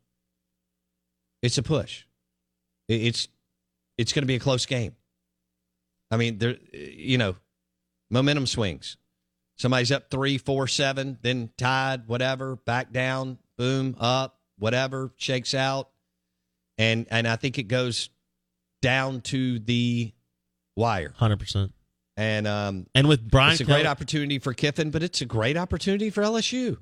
It's 1.42 1.58
a 1.58 1.62
push. 1.62 2.04
It's 2.88 3.28
it's 3.96 4.12
going 4.12 4.22
to 4.22 4.26
be 4.26 4.36
a 4.36 4.40
close 4.40 4.66
game. 4.66 4.94
I 6.10 6.16
mean, 6.16 6.38
there, 6.38 6.56
you 6.72 7.18
know, 7.18 7.36
momentum 8.10 8.46
swings. 8.46 8.96
Somebody's 9.56 9.90
up 9.92 10.10
three, 10.10 10.38
four, 10.38 10.68
seven, 10.68 11.18
then 11.22 11.50
tied, 11.58 12.06
whatever, 12.06 12.56
back 12.56 12.92
down, 12.92 13.38
boom, 13.56 13.96
up, 13.98 14.38
whatever, 14.58 15.12
shakes 15.16 15.52
out, 15.52 15.90
and 16.78 17.06
and 17.10 17.26
I 17.26 17.36
think 17.36 17.58
it 17.58 17.64
goes 17.64 18.10
down 18.80 19.20
to 19.22 19.58
the 19.58 20.12
wire, 20.76 21.12
hundred 21.16 21.40
percent. 21.40 21.72
And 22.16 22.48
um, 22.48 22.86
And 22.94 23.06
with 23.08 23.28
Brian 23.28 23.52
it's 23.52 23.60
a 23.60 23.64
Kelly, 23.64 23.82
great 23.82 23.86
opportunity 23.88 24.38
for 24.38 24.52
Kiffin, 24.52 24.90
but 24.90 25.02
it's 25.02 25.20
a 25.20 25.26
great 25.26 25.56
opportunity 25.56 26.10
for 26.10 26.22
LSU. 26.22 26.78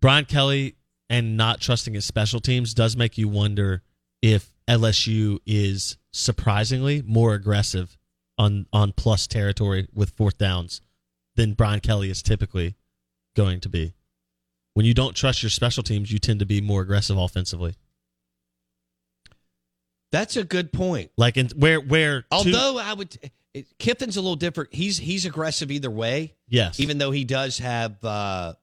Brian 0.00 0.24
Kelly 0.24 0.76
and 1.10 1.36
not 1.36 1.60
trusting 1.60 1.94
his 1.94 2.04
special 2.04 2.40
teams 2.40 2.74
does 2.74 2.96
make 2.96 3.16
you 3.18 3.28
wonder 3.28 3.82
if 4.22 4.50
LSU 4.68 5.38
is 5.46 5.96
surprisingly 6.12 7.02
more 7.06 7.34
aggressive 7.34 7.96
on 8.36 8.66
on 8.72 8.92
plus 8.92 9.26
territory 9.26 9.88
with 9.94 10.10
fourth 10.10 10.38
downs 10.38 10.80
than 11.36 11.54
Brian 11.54 11.80
Kelly 11.80 12.10
is 12.10 12.22
typically 12.22 12.76
going 13.36 13.60
to 13.60 13.68
be. 13.68 13.94
When 14.74 14.86
you 14.86 14.94
don't 14.94 15.14
trust 15.16 15.42
your 15.42 15.50
special 15.50 15.82
teams, 15.82 16.12
you 16.12 16.18
tend 16.18 16.40
to 16.40 16.46
be 16.46 16.60
more 16.60 16.82
aggressive 16.82 17.16
offensively. 17.16 17.74
That's 20.12 20.36
a 20.36 20.44
good 20.44 20.72
point. 20.72 21.10
Like 21.16 21.36
in 21.36 21.48
where 21.56 21.80
where 21.80 22.22
two- 22.22 22.26
Although 22.32 22.78
I 22.78 22.94
would, 22.94 23.16
Kiffin's 23.78 24.16
a 24.16 24.20
little 24.20 24.36
different. 24.36 24.72
He's 24.74 24.98
he's 24.98 25.26
aggressive 25.26 25.70
either 25.70 25.90
way. 25.90 26.34
Yes. 26.48 26.80
even 26.80 26.98
though 26.98 27.10
he 27.10 27.24
does 27.24 27.58
have 27.58 28.02
uh, 28.04 28.54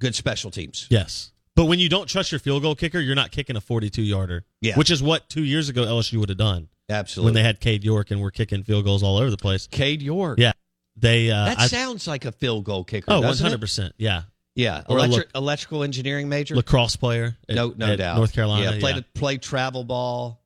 good 0.00 0.14
special 0.14 0.50
teams. 0.50 0.86
Yes. 0.90 1.32
But 1.58 1.64
when 1.64 1.80
you 1.80 1.88
don't 1.88 2.06
trust 2.08 2.30
your 2.30 2.38
field 2.38 2.62
goal 2.62 2.76
kicker, 2.76 3.00
you're 3.00 3.16
not 3.16 3.32
kicking 3.32 3.56
a 3.56 3.60
42 3.60 4.00
yarder. 4.00 4.44
Yeah. 4.60 4.76
Which 4.76 4.92
is 4.92 5.02
what 5.02 5.28
two 5.28 5.42
years 5.42 5.68
ago 5.68 5.82
LSU 5.82 6.20
would 6.20 6.28
have 6.28 6.38
done. 6.38 6.68
Absolutely. 6.88 7.26
When 7.26 7.34
they 7.34 7.42
had 7.42 7.58
Cade 7.58 7.82
York 7.82 8.12
and 8.12 8.20
were 8.22 8.30
kicking 8.30 8.62
field 8.62 8.84
goals 8.84 9.02
all 9.02 9.16
over 9.16 9.28
the 9.28 9.36
place. 9.36 9.66
Cade 9.66 10.00
York. 10.00 10.38
Yeah. 10.38 10.52
They. 10.94 11.32
Uh, 11.32 11.46
that 11.46 11.58
I- 11.58 11.66
sounds 11.66 12.06
like 12.06 12.24
a 12.24 12.30
field 12.30 12.62
goal 12.62 12.84
kicker. 12.84 13.06
Oh, 13.08 13.20
doesn't 13.20 13.44
it? 13.44 13.60
100%. 13.60 13.90
Yeah. 13.98 14.22
Yeah, 14.54 14.82
electric, 14.88 15.30
electrical 15.34 15.82
engineering 15.82 16.28
major, 16.28 16.54
Lacrosse 16.54 16.94
player. 16.94 17.36
at- 17.48 17.56
no, 17.56 17.74
no 17.76 17.96
doubt. 17.96 18.18
North 18.18 18.32
Carolina. 18.32 18.72
Yeah, 18.72 18.80
played 18.80 18.96
yeah. 18.96 19.02
played 19.14 19.42
travel 19.42 19.82
ball. 19.82 20.40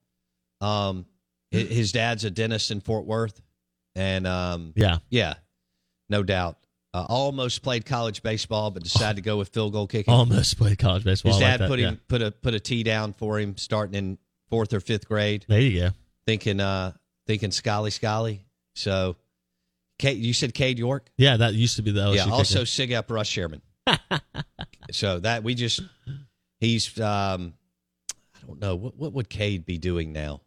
Um, 0.63 1.05
his 1.51 1.93
dad's 1.93 2.25
a 2.25 2.31
dentist 2.31 2.71
in 2.71 2.81
Fort 2.81 3.05
Worth, 3.07 3.39
and 3.95 4.27
um, 4.27 4.73
Yeah. 4.77 4.99
yeah, 5.11 5.35
no 6.11 6.23
doubt. 6.23 6.57
Uh, 6.95 7.07
almost 7.09 7.63
played 7.63 7.87
college 7.87 8.23
baseball, 8.23 8.71
but 8.71 8.83
decided 8.83 9.17
to 9.17 9.23
go 9.23 9.39
with 9.39 9.49
field 9.49 9.73
goal 9.73 9.87
kicking. 9.87 10.13
Almost 10.13 10.59
played 10.59 10.79
college 10.79 11.05
baseball. 11.05 11.33
His 11.33 11.41
like 11.41 11.53
dad 11.53 11.61
that, 11.61 11.69
put 11.69 11.79
him 11.79 11.95
yeah. 11.95 12.01
put 12.07 12.21
a 12.21 12.31
put 12.31 12.53
a 12.53 12.61
tee 12.61 12.83
down 12.83 13.15
for 13.15 13.41
him 13.41 13.57
starting 13.57 13.95
in 13.95 14.19
fourth 14.51 14.75
or 14.75 14.81
fifth 14.81 15.09
grade. 15.09 15.47
There 15.49 15.61
you 15.61 15.81
go. 15.81 15.91
Thinking 16.27 16.61
uh 16.61 16.93
thinking 17.27 17.51
Scully 17.51 17.91
Scully. 17.91 18.45
So, 18.75 19.17
Kate, 19.99 20.19
you 20.19 20.35
said 20.35 20.53
Cade 20.53 20.79
York. 20.79 21.09
Yeah, 21.17 21.39
that 21.39 21.55
used 21.55 21.77
to 21.77 21.83
be 21.83 21.93
the 21.93 22.01
LSU 22.01 22.17
yeah. 22.17 22.25
kicker. 22.25 22.35
Also, 22.35 22.63
Sigap 22.63 23.11
Russ 23.11 23.29
Sherman. 23.29 23.63
so 24.91 25.19
that 25.21 25.43
we 25.43 25.55
just 25.55 25.81
he's 26.61 27.01
um 27.01 27.55
I 28.37 28.47
don't 28.47 28.61
know 28.61 28.75
what 28.75 28.97
what 28.97 29.15
would 29.15 29.31
Cade 29.31 29.65
be 29.65 29.79
doing 29.79 30.13
now. 30.13 30.43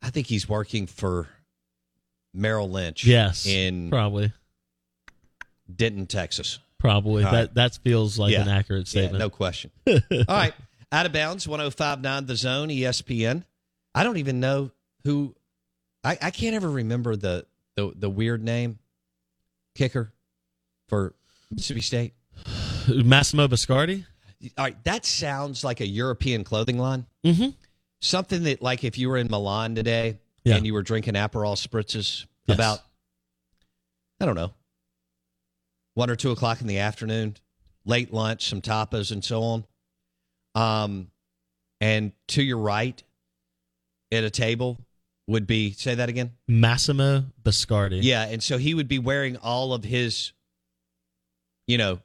I 0.00 0.08
think 0.08 0.26
he's 0.26 0.48
working 0.48 0.86
for 0.86 1.28
Merrill 2.32 2.70
Lynch. 2.70 3.04
Yes. 3.04 3.44
in 3.46 3.90
probably. 3.90 4.32
Denton, 5.74 6.06
Texas. 6.06 6.58
Probably. 6.78 7.24
All 7.24 7.32
that 7.32 7.38
right. 7.38 7.54
that 7.54 7.78
feels 7.82 8.18
like 8.18 8.32
Yeah. 8.32 8.42
an 8.42 8.48
accurate 8.48 8.86
Yeah, 8.92 9.00
statement. 9.02 9.18
no 9.20 9.30
question. 9.30 9.70
All 9.86 10.00
right. 10.28 10.54
Out 10.92 11.06
of 11.06 11.12
bounds, 11.12 11.48
1059 11.48 12.26
The 12.26 12.36
Zone, 12.36 12.68
ESPN. 12.68 13.44
I 13.94 14.02
don't 14.04 14.18
even 14.18 14.38
know 14.40 14.70
who 15.04 15.34
I, 16.04 16.18
I 16.20 16.30
can't 16.30 16.54
ever 16.54 16.68
remember 16.70 17.16
the, 17.16 17.46
the 17.76 17.92
the 17.96 18.10
weird 18.10 18.42
name 18.44 18.78
kicker 19.74 20.12
for 20.88 21.14
Mississippi 21.50 21.80
State. 21.80 22.14
Massimo 22.88 23.48
Biscardi? 23.48 24.04
All 24.58 24.64
right, 24.64 24.84
that 24.84 25.06
sounds 25.06 25.64
like 25.64 25.80
a 25.80 25.86
European 25.86 26.44
clothing 26.44 26.78
line. 26.78 27.06
Mm-hmm. 27.24 27.50
Something 28.00 28.42
that 28.42 28.60
like 28.60 28.84
if 28.84 28.98
you 28.98 29.08
were 29.08 29.16
in 29.16 29.28
Milan 29.30 29.74
today 29.74 30.18
Yeah. 30.44 30.56
and 30.56 30.66
you 30.66 30.74
were 30.74 30.82
drinking 30.82 31.14
Aperol 31.14 31.56
spritzes 31.56 32.26
Yes. 32.46 32.56
about 32.56 32.80
I 34.20 34.26
don't 34.26 34.34
know, 34.36 34.52
one 35.94 36.10
or 36.10 36.16
two 36.16 36.30
o'clock 36.30 36.60
in 36.60 36.66
the 36.66 36.78
afternoon, 36.78 37.36
late 37.84 38.12
lunch, 38.12 38.48
some 38.48 38.60
tapas 38.60 39.10
and 39.12 39.24
so 39.24 39.42
on. 39.42 39.64
Um, 40.54 41.10
and 41.80 42.12
to 42.28 42.42
your 42.42 42.58
right, 42.58 43.02
at 44.12 44.24
a 44.24 44.30
table, 44.30 44.78
would 45.26 45.46
be 45.46 45.72
say 45.72 45.94
that 45.94 46.08
again. 46.08 46.32
Massimo 46.46 47.24
Biscardi. 47.42 48.00
Yeah, 48.02 48.26
and 48.26 48.42
so 48.42 48.58
he 48.58 48.74
would 48.74 48.88
be 48.88 48.98
wearing 48.98 49.36
all 49.38 49.72
of 49.72 49.84
his, 49.84 50.32
you 51.66 51.78
know, 51.78 52.00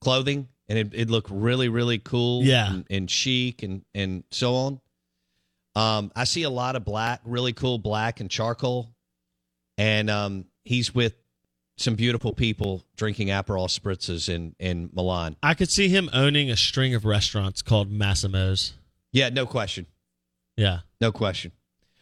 clothing, 0.00 0.48
and 0.68 0.78
it, 0.78 0.94
it'd 0.94 1.10
look 1.10 1.26
really, 1.30 1.68
really 1.68 1.98
cool. 1.98 2.42
Yeah. 2.44 2.72
and, 2.72 2.86
and 2.88 3.10
chic, 3.10 3.62
and 3.62 3.84
and 3.94 4.24
so 4.30 4.54
on. 4.54 4.80
Um, 5.74 6.12
I 6.14 6.24
see 6.24 6.42
a 6.42 6.50
lot 6.50 6.76
of 6.76 6.84
black, 6.84 7.20
really 7.24 7.52
cool 7.52 7.78
black 7.78 8.20
and 8.20 8.30
charcoal, 8.30 8.94
and 9.78 10.08
um, 10.10 10.46
he's 10.64 10.94
with 10.94 11.14
some 11.76 11.94
beautiful 11.94 12.32
people 12.32 12.84
drinking 12.96 13.28
Aperol 13.28 13.68
spritzes 13.68 14.28
in 14.28 14.54
in 14.58 14.90
Milan. 14.92 15.36
I 15.42 15.54
could 15.54 15.70
see 15.70 15.88
him 15.88 16.08
owning 16.12 16.50
a 16.50 16.56
string 16.56 16.94
of 16.94 17.04
restaurants 17.04 17.62
called 17.62 17.90
Massimo's. 17.90 18.74
Yeah, 19.12 19.28
no 19.30 19.46
question, 19.46 19.86
Yeah. 20.56 20.80
no 21.00 21.12
question. 21.12 21.52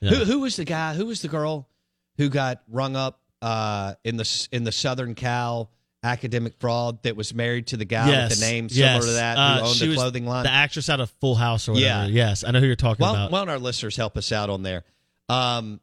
Yeah. 0.00 0.10
Who 0.10 0.24
who 0.24 0.40
was 0.40 0.56
the 0.56 0.64
guy? 0.64 0.94
Who 0.94 1.06
was 1.06 1.22
the 1.22 1.28
girl 1.28 1.68
who 2.16 2.28
got 2.28 2.62
rung 2.68 2.96
up 2.96 3.20
uh, 3.42 3.94
in 4.04 4.16
the 4.16 4.48
in 4.52 4.64
the 4.64 4.72
Southern 4.72 5.14
Cal 5.14 5.70
academic 6.02 6.54
fraud 6.58 7.02
that 7.02 7.14
was 7.14 7.34
married 7.34 7.66
to 7.68 7.76
the 7.76 7.84
guy 7.84 8.08
yes. 8.08 8.30
with 8.30 8.40
the 8.40 8.46
name 8.46 8.68
similar 8.70 8.94
yes. 8.94 9.04
to 9.04 9.12
that 9.12 9.36
Uh, 9.38 9.58
who 9.58 9.66
owned 9.66 9.76
she 9.76 9.86
the 9.88 9.94
clothing 9.94 10.24
line? 10.26 10.44
The 10.44 10.50
actress 10.50 10.88
out 10.88 11.00
of 11.00 11.10
Full 11.20 11.34
House 11.34 11.68
or 11.68 11.76
Yeah. 11.76 11.98
whatever. 11.98 12.12
Yes. 12.16 12.42
I 12.44 12.50
know 12.52 12.60
who 12.60 12.66
you're 12.66 12.74
talking 12.76 13.02
Well, 13.04 13.14
about. 13.14 13.30
why 13.30 13.40
don't 13.40 13.50
our 13.50 13.58
listeners 13.58 13.96
help 13.96 14.16
us 14.16 14.32
out 14.32 14.48
on 14.48 14.62
there? 14.62 14.84
Um, 15.28 15.80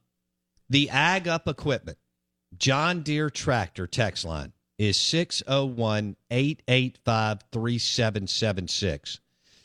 the 0.71 0.89
Ag 0.89 1.27
Up 1.27 1.47
Equipment 1.47 1.99
John 2.59 3.01
Deere 3.01 3.29
Tractor 3.29 3.87
text 3.87 4.25
line 4.25 4.53
is 4.77 4.97
601 4.97 6.15
885 6.31 7.39
3776. 7.51 9.19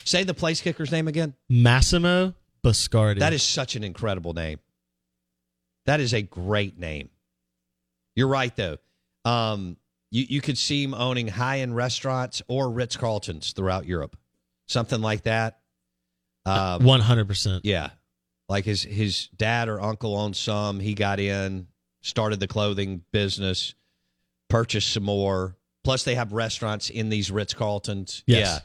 Say 0.05 0.23
the 0.23 0.33
place 0.33 0.61
kicker's 0.61 0.91
name 0.91 1.07
again. 1.07 1.33
Massimo 1.49 2.33
Biscardi. 2.63 3.19
That 3.19 3.33
is 3.33 3.43
such 3.43 3.75
an 3.75 3.83
incredible 3.83 4.33
name. 4.33 4.59
That 5.85 5.99
is 5.99 6.13
a 6.13 6.21
great 6.21 6.77
name. 6.77 7.09
You're 8.15 8.27
right, 8.27 8.55
though. 8.55 8.77
Um, 9.25 9.77
you, 10.11 10.25
you 10.29 10.41
could 10.41 10.57
see 10.57 10.83
him 10.83 10.93
owning 10.93 11.27
high 11.27 11.59
end 11.59 11.75
restaurants 11.75 12.41
or 12.47 12.69
Ritz 12.69 12.95
Carltons 12.97 13.53
throughout 13.53 13.85
Europe, 13.85 14.15
something 14.67 15.01
like 15.01 15.23
that. 15.23 15.59
Um, 16.45 16.83
One 16.83 16.99
hundred 16.99 17.27
percent. 17.27 17.63
yeah, 17.65 17.91
like 18.49 18.65
his 18.65 18.83
his 18.83 19.29
dad 19.35 19.69
or 19.69 19.81
uncle 19.81 20.15
owned 20.17 20.35
some. 20.35 20.79
He 20.81 20.93
got 20.93 21.19
in, 21.19 21.67
started 22.03 22.39
the 22.39 22.47
clothing 22.47 23.01
business, 23.11 23.73
purchased 24.49 24.93
some 24.93 25.03
more. 25.03 25.57
Plus, 25.83 26.03
they 26.03 26.13
have 26.15 26.31
restaurants 26.31 26.89
in 26.91 27.09
these 27.09 27.31
Ritz 27.31 27.53
Carltons. 27.55 28.23
Yes. 28.27 28.61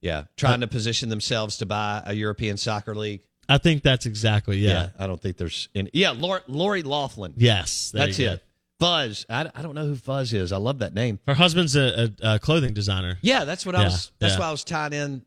Yeah, 0.00 0.10
yeah, 0.10 0.24
trying 0.36 0.60
to 0.60 0.66
position 0.66 1.08
themselves 1.10 1.58
to 1.58 1.66
buy 1.66 2.02
a 2.06 2.14
European 2.14 2.56
soccer 2.56 2.94
league. 2.94 3.20
I 3.48 3.58
think 3.58 3.82
that's 3.82 4.06
exactly 4.06 4.56
yeah. 4.56 4.88
I 4.98 5.06
don't 5.06 5.20
think 5.20 5.36
there's 5.36 5.68
any. 5.74 5.90
Yeah, 5.92 6.10
Lori, 6.10 6.40
Lori 6.48 6.82
Laughlin. 6.82 7.34
Yes, 7.36 7.90
that's 7.92 8.18
go. 8.18 8.24
it. 8.32 8.42
Fuzz. 8.80 9.24
I, 9.30 9.50
I 9.54 9.62
don't 9.62 9.74
know 9.74 9.86
who 9.86 9.94
Fuzz 9.96 10.32
is. 10.32 10.50
I 10.50 10.56
love 10.56 10.80
that 10.80 10.94
name. 10.94 11.20
Her 11.28 11.34
husband's 11.34 11.76
a, 11.76 12.10
a, 12.22 12.34
a 12.34 12.38
clothing 12.38 12.74
designer. 12.74 13.18
Yeah, 13.22 13.44
that's 13.44 13.64
what 13.64 13.74
I 13.76 13.80
Yeah, 13.82 13.84
was. 13.86 14.12
That's 14.18 14.34
yeah. 14.34 14.40
why 14.40 14.46
I 14.48 14.50
was 14.50 14.64
tied 14.64 14.92
in. 14.92 15.24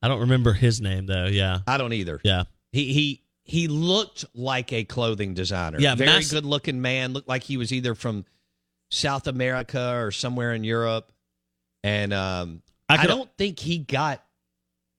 I 0.00 0.08
don't 0.08 0.20
remember 0.20 0.52
his 0.52 0.80
name 0.80 1.06
though. 1.06 1.26
Yeah, 1.26 1.58
I 1.66 1.76
don't 1.78 1.92
either. 1.92 2.20
yeah. 2.22 2.44
He 2.70 2.92
he 2.92 3.22
he 3.48 3.66
looked 3.66 4.24
like 4.34 4.72
a 4.72 4.84
clothing 4.84 5.34
designer. 5.34 5.78
Yeah, 5.80 5.94
very 5.96 6.10
mass- 6.10 6.30
good 6.30 6.46
looking 6.46 6.80
man. 6.80 7.12
Looked 7.12 7.28
like 7.28 7.42
he 7.42 7.56
was 7.56 7.72
either 7.72 7.94
from 7.96 8.24
South 8.90 9.26
America 9.26 9.94
or 9.96 10.10
somewhere 10.12 10.52
in 10.54 10.62
Europe. 10.64 11.10
And 11.82 12.12
um, 12.12 12.62
I 12.88 12.98
I, 12.98 13.06
don't 13.06 13.30
think 13.36 13.58
he 13.58 13.78
got 13.78 14.22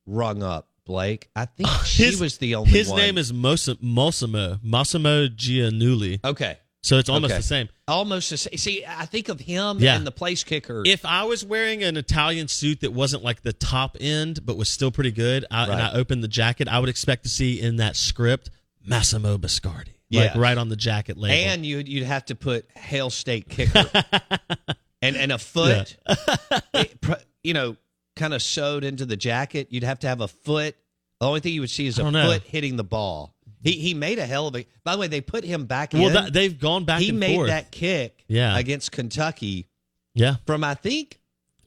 rung 0.05 0.43
up. 0.43 0.65
Blake. 0.85 1.29
I 1.35 1.45
think 1.45 1.69
she 1.85 2.03
His- 2.05 2.19
was 2.19 2.37
the 2.39 2.55
only. 2.55 2.71
His 2.71 2.89
one. 2.89 2.97
name 2.99 3.17
is 3.19 3.31
Mos- 3.31 3.69
Massimo 3.81 4.57
Massimo 4.63 5.27
Giannulli. 5.27 6.19
okay. 6.25 6.57
So 6.81 6.97
it's 6.97 7.09
almost 7.09 7.31
Okay. 7.33 7.39
the 7.39 7.43
same. 7.47 7.69
Almost 7.89 8.29
the 8.29 8.37
same. 8.37 8.57
See, 8.57 8.85
I 8.87 9.05
think 9.05 9.27
of 9.27 9.39
him 9.41 9.79
Yeah. 9.79 9.95
and 9.97 10.07
the 10.07 10.11
place 10.11 10.43
kicker. 10.45 10.83
If 10.85 11.05
I 11.05 11.23
was 11.23 11.43
wearing 11.43 11.83
an 11.83 11.97
Italian 11.97 12.47
suit 12.47 12.79
that 12.81 12.93
wasn't 12.93 13.21
like 13.23 13.41
the 13.41 13.51
top 13.53 13.97
end 13.99 14.45
but 14.45 14.55
was 14.55 14.69
still 14.69 14.89
pretty 14.91 15.11
good, 15.11 15.45
I, 15.51 15.63
and 15.63 15.73
I 15.81 15.91
opened 15.93 16.23
the 16.23 16.29
jacket, 16.29 16.67
I 16.69 16.79
would 16.79 16.87
expect 16.89 17.23
to 17.23 17.29
see 17.29 17.59
in 17.59 17.75
that 17.77 17.95
script 17.97 18.49
Massimo 18.85 19.37
Biscardi, 19.37 19.89
like 20.11 20.35
right 20.35 20.57
on 20.57 20.69
the 20.69 20.77
jacket 20.77 21.17
label. 21.17 21.35
And 21.51 21.65
you'd 21.65 21.89
you'd 21.89 22.05
have 22.05 22.23
to 22.25 22.35
put 22.35 22.65
Hail 22.77 23.09
State 23.09 23.49
kicker 23.49 23.83
and 25.01 25.17
and 25.17 25.31
a 25.33 25.37
foot, 25.37 25.97
it 26.73 26.97
you 27.43 27.53
know, 27.53 27.75
kind 28.15 28.33
of 28.33 28.41
sewed 28.41 28.85
into 28.85 29.05
the 29.05 29.17
jacket. 29.17 29.67
You'd 29.69 29.83
have 29.83 29.99
to 29.99 30.07
have 30.07 30.21
a 30.21 30.27
foot. 30.29 30.75
The 31.19 31.27
only 31.27 31.41
thing 31.41 31.53
you 31.53 31.59
would 31.61 31.69
see 31.69 31.87
is 31.87 31.99
a 31.99 32.09
foot 32.09 32.43
hitting 32.43 32.77
the 32.77 32.83
ball. 32.85 33.35
He 33.61 33.71
he 33.73 33.93
made 33.93 34.19
a 34.19 34.25
hell 34.25 34.47
of 34.47 34.55
a. 34.55 34.65
By 34.83 34.93
the 34.95 35.01
way, 35.01 35.07
they 35.07 35.21
put 35.21 35.43
him 35.43 35.65
back 35.65 35.93
well, 35.93 36.07
in. 36.07 36.13
Well, 36.13 36.31
they've 36.31 36.57
gone 36.57 36.85
back 36.85 37.01
he 37.01 37.09
and 37.09 37.19
made 37.19 37.35
forth. 37.35 37.47
that 37.49 37.71
kick 37.71 38.23
Yeah. 38.27 38.57
against 38.57 38.91
Kentucky 38.91 39.67
yeah, 40.15 40.35
from 40.45 40.63
I 40.63 40.73
think 40.75 41.19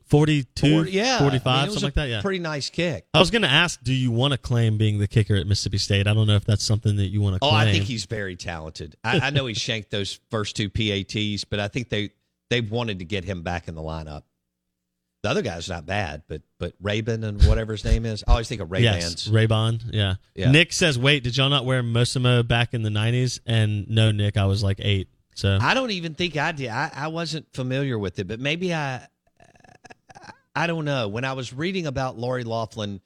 42, 0.06 0.74
40, 0.74 0.90
yeah, 0.90 1.18
45, 1.20 1.46
I 1.46 1.62
mean, 1.62 1.70
something 1.70 1.86
like 1.86 1.94
that. 1.94 2.08
Yeah. 2.08 2.20
pretty 2.20 2.38
nice 2.38 2.68
kick. 2.68 3.06
I 3.14 3.18
was 3.18 3.30
going 3.30 3.42
to 3.42 3.48
ask, 3.48 3.82
do 3.82 3.94
you 3.94 4.10
want 4.10 4.32
to 4.32 4.38
claim 4.38 4.76
being 4.76 4.98
the 4.98 5.08
kicker 5.08 5.34
at 5.36 5.46
Mississippi 5.46 5.78
State? 5.78 6.06
I 6.06 6.12
don't 6.12 6.26
know 6.26 6.34
if 6.36 6.44
that's 6.44 6.64
something 6.64 6.96
that 6.96 7.06
you 7.06 7.22
want 7.22 7.36
to 7.40 7.46
Oh, 7.46 7.48
claim. 7.50 7.68
I 7.68 7.72
think 7.72 7.84
he's 7.84 8.04
very 8.04 8.36
talented. 8.36 8.94
I, 9.02 9.20
I 9.20 9.30
know 9.30 9.46
he 9.46 9.54
shanked 9.68 9.90
those 9.90 10.20
first 10.30 10.54
two 10.56 10.68
PATs, 10.68 11.44
but 11.44 11.60
I 11.60 11.68
think 11.68 11.88
they 11.88 12.10
they 12.50 12.60
wanted 12.60 12.98
to 12.98 13.06
get 13.06 13.24
him 13.24 13.42
back 13.42 13.68
in 13.68 13.74
the 13.74 13.80
lineup. 13.80 14.24
The 15.22 15.30
other 15.30 15.42
guy's 15.42 15.68
not 15.68 15.86
bad, 15.86 16.22
but 16.26 16.42
but 16.58 16.74
Rabin 16.80 17.22
and 17.22 17.44
whatever 17.44 17.72
his 17.72 17.84
name 17.84 18.04
is, 18.04 18.24
I 18.26 18.32
always 18.32 18.48
think 18.48 18.60
of 18.60 18.72
Ray 18.72 18.80
yes, 18.80 19.04
Bans. 19.04 19.28
Raybon. 19.28 19.82
Yeah. 19.92 20.16
Yeah. 20.34 20.50
Nick 20.50 20.72
says, 20.72 20.98
"Wait, 20.98 21.22
did 21.22 21.36
y'all 21.36 21.48
not 21.48 21.64
wear 21.64 21.82
Mossimo 21.82 22.46
back 22.46 22.74
in 22.74 22.82
the 22.82 22.90
'90s?" 22.90 23.38
And 23.46 23.88
no, 23.88 24.10
Nick, 24.10 24.36
I 24.36 24.46
was 24.46 24.64
like 24.64 24.78
eight. 24.80 25.08
So 25.34 25.58
I 25.60 25.74
don't 25.74 25.92
even 25.92 26.14
think 26.14 26.36
I 26.36 26.50
did. 26.50 26.68
I, 26.68 26.90
I 26.92 27.08
wasn't 27.08 27.46
familiar 27.52 27.98
with 27.98 28.18
it, 28.18 28.26
but 28.26 28.40
maybe 28.40 28.74
I. 28.74 29.06
I 30.54 30.66
don't 30.66 30.84
know. 30.84 31.08
When 31.08 31.24
I 31.24 31.32
was 31.32 31.52
reading 31.52 31.86
about 31.86 32.18
Lori 32.18 32.44
Laughlin 32.44 33.00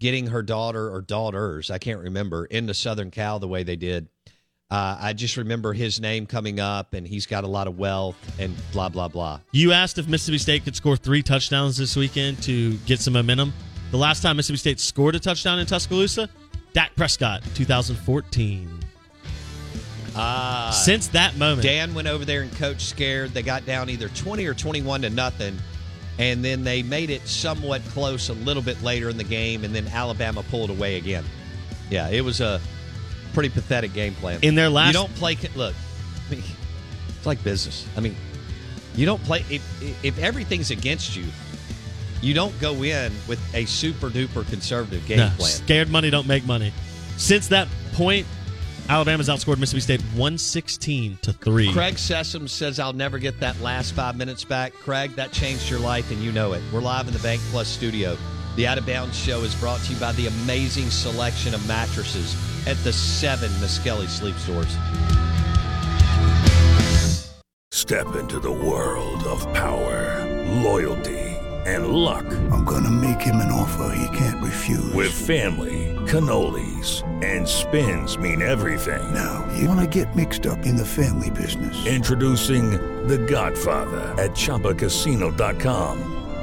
getting 0.00 0.28
her 0.28 0.42
daughter 0.42 0.90
or 0.90 1.02
daughters, 1.02 1.70
I 1.70 1.78
can't 1.78 2.00
remember, 2.00 2.46
into 2.46 2.74
Southern 2.74 3.10
Cal 3.10 3.38
the 3.38 3.46
way 3.46 3.62
they 3.62 3.76
did, 3.76 4.08
uh, 4.74 4.98
I 5.00 5.12
just 5.12 5.36
remember 5.36 5.72
his 5.72 6.00
name 6.00 6.26
coming 6.26 6.58
up, 6.58 6.94
and 6.94 7.06
he's 7.06 7.26
got 7.26 7.44
a 7.44 7.46
lot 7.46 7.68
of 7.68 7.78
wealth 7.78 8.16
and 8.40 8.52
blah 8.72 8.88
blah 8.88 9.06
blah. 9.08 9.38
you 9.52 9.70
asked 9.72 9.98
if 9.98 10.08
Mississippi 10.08 10.38
State 10.38 10.64
could 10.64 10.74
score 10.74 10.96
three 10.96 11.22
touchdowns 11.22 11.76
this 11.76 11.94
weekend 11.94 12.42
to 12.42 12.74
get 12.78 12.98
some 12.98 13.12
momentum. 13.14 13.52
The 13.92 13.98
last 13.98 14.22
time 14.22 14.36
Mississippi 14.36 14.58
State 14.58 14.80
scored 14.80 15.14
a 15.14 15.20
touchdown 15.20 15.60
in 15.60 15.66
Tuscaloosa, 15.66 16.28
Dak 16.72 16.96
Prescott, 16.96 17.44
2014. 17.54 18.80
Ah, 20.16 20.70
Since 20.84 21.08
that 21.08 21.36
moment, 21.36 21.62
Dan 21.62 21.94
went 21.94 22.08
over 22.08 22.24
there 22.24 22.42
and 22.42 22.52
coach 22.56 22.82
scared. 22.84 23.30
They 23.30 23.42
got 23.42 23.66
down 23.66 23.88
either 23.90 24.08
20 24.08 24.44
or 24.46 24.54
21 24.54 25.02
to 25.02 25.10
nothing. 25.10 25.56
And 26.18 26.44
then 26.44 26.62
they 26.64 26.82
made 26.82 27.10
it 27.10 27.26
somewhat 27.26 27.82
close 27.86 28.28
a 28.28 28.34
little 28.34 28.62
bit 28.62 28.80
later 28.82 29.08
in 29.08 29.16
the 29.16 29.24
game. 29.24 29.64
And 29.64 29.74
then 29.74 29.86
Alabama 29.88 30.44
pulled 30.50 30.70
away 30.70 30.96
again. 30.96 31.24
Yeah, 31.90 32.08
it 32.08 32.20
was 32.22 32.40
a 32.40 32.60
pretty 33.34 33.50
pathetic 33.50 33.92
game 33.92 34.14
plan. 34.14 34.38
In 34.42 34.54
their 34.54 34.70
last- 34.70 34.88
You 34.88 34.92
don't 34.94 35.14
play. 35.16 35.36
Look, 35.54 35.74
I 36.26 36.34
mean, 36.34 36.42
it's 37.08 37.26
like 37.26 37.42
business. 37.44 37.86
I 37.96 38.00
mean, 38.00 38.16
you 38.94 39.06
don't 39.06 39.22
play. 39.24 39.44
If, 39.50 40.04
if 40.04 40.18
everything's 40.18 40.70
against 40.70 41.16
you, 41.16 41.26
you 42.22 42.32
don't 42.32 42.58
go 42.60 42.82
in 42.82 43.12
with 43.28 43.40
a 43.54 43.66
super 43.66 44.08
duper 44.08 44.48
conservative 44.48 45.04
game 45.06 45.18
no, 45.18 45.30
plan. 45.36 45.50
scared 45.50 45.90
money 45.90 46.10
don't 46.10 46.26
make 46.26 46.46
money. 46.46 46.72
Since 47.16 47.48
that 47.48 47.68
point, 47.92 48.26
Alabama's 48.88 49.28
outscored 49.28 49.58
Mississippi 49.58 49.80
State 49.80 50.00
116 50.12 51.18
to 51.22 51.32
three. 51.32 51.72
Craig 51.72 51.94
Sessom 51.94 52.48
says, 52.48 52.78
I'll 52.78 52.92
never 52.92 53.18
get 53.18 53.40
that 53.40 53.60
last 53.60 53.92
five 53.92 54.16
minutes 54.16 54.44
back. 54.44 54.74
Craig, 54.74 55.14
that 55.16 55.32
changed 55.32 55.70
your 55.70 55.80
life 55.80 56.10
and 56.10 56.20
you 56.20 56.32
know 56.32 56.52
it. 56.52 56.62
We're 56.72 56.80
live 56.80 57.06
in 57.06 57.14
the 57.14 57.20
Bank 57.20 57.40
Plus 57.50 57.68
studio. 57.68 58.16
The 58.56 58.68
Out 58.68 58.78
of 58.78 58.86
Bounds 58.86 59.18
show 59.18 59.42
is 59.42 59.52
brought 59.56 59.80
to 59.80 59.92
you 59.94 59.98
by 59.98 60.12
the 60.12 60.28
amazing 60.28 60.88
selection 60.88 61.54
of 61.54 61.66
mattresses 61.66 62.36
at 62.68 62.76
the 62.84 62.92
seven 62.92 63.50
Miskelly 63.60 64.06
Sleep 64.06 64.36
Stores. 64.36 64.76
Step 67.72 68.14
into 68.14 68.38
the 68.38 68.52
world 68.52 69.24
of 69.24 69.40
power, 69.54 70.24
loyalty, 70.62 71.18
and 71.66 71.88
luck. 71.88 72.26
I'm 72.52 72.64
gonna 72.64 72.92
make 72.92 73.20
him 73.20 73.36
an 73.36 73.50
offer 73.50 73.94
he 73.96 74.16
can't 74.16 74.42
refuse. 74.42 74.92
With 74.94 75.12
family, 75.12 75.96
cannolis, 76.06 77.02
and 77.24 77.48
spins 77.48 78.16
mean 78.16 78.40
everything. 78.40 79.02
Now, 79.12 79.44
you 79.58 79.68
wanna 79.68 79.88
get 79.88 80.14
mixed 80.14 80.46
up 80.46 80.64
in 80.64 80.76
the 80.76 80.86
family 80.86 81.30
business. 81.30 81.86
Introducing 81.86 82.70
The 83.08 83.18
Godfather 83.18 84.14
at 84.16 84.30
ChumbaCasino.com. 84.30 86.23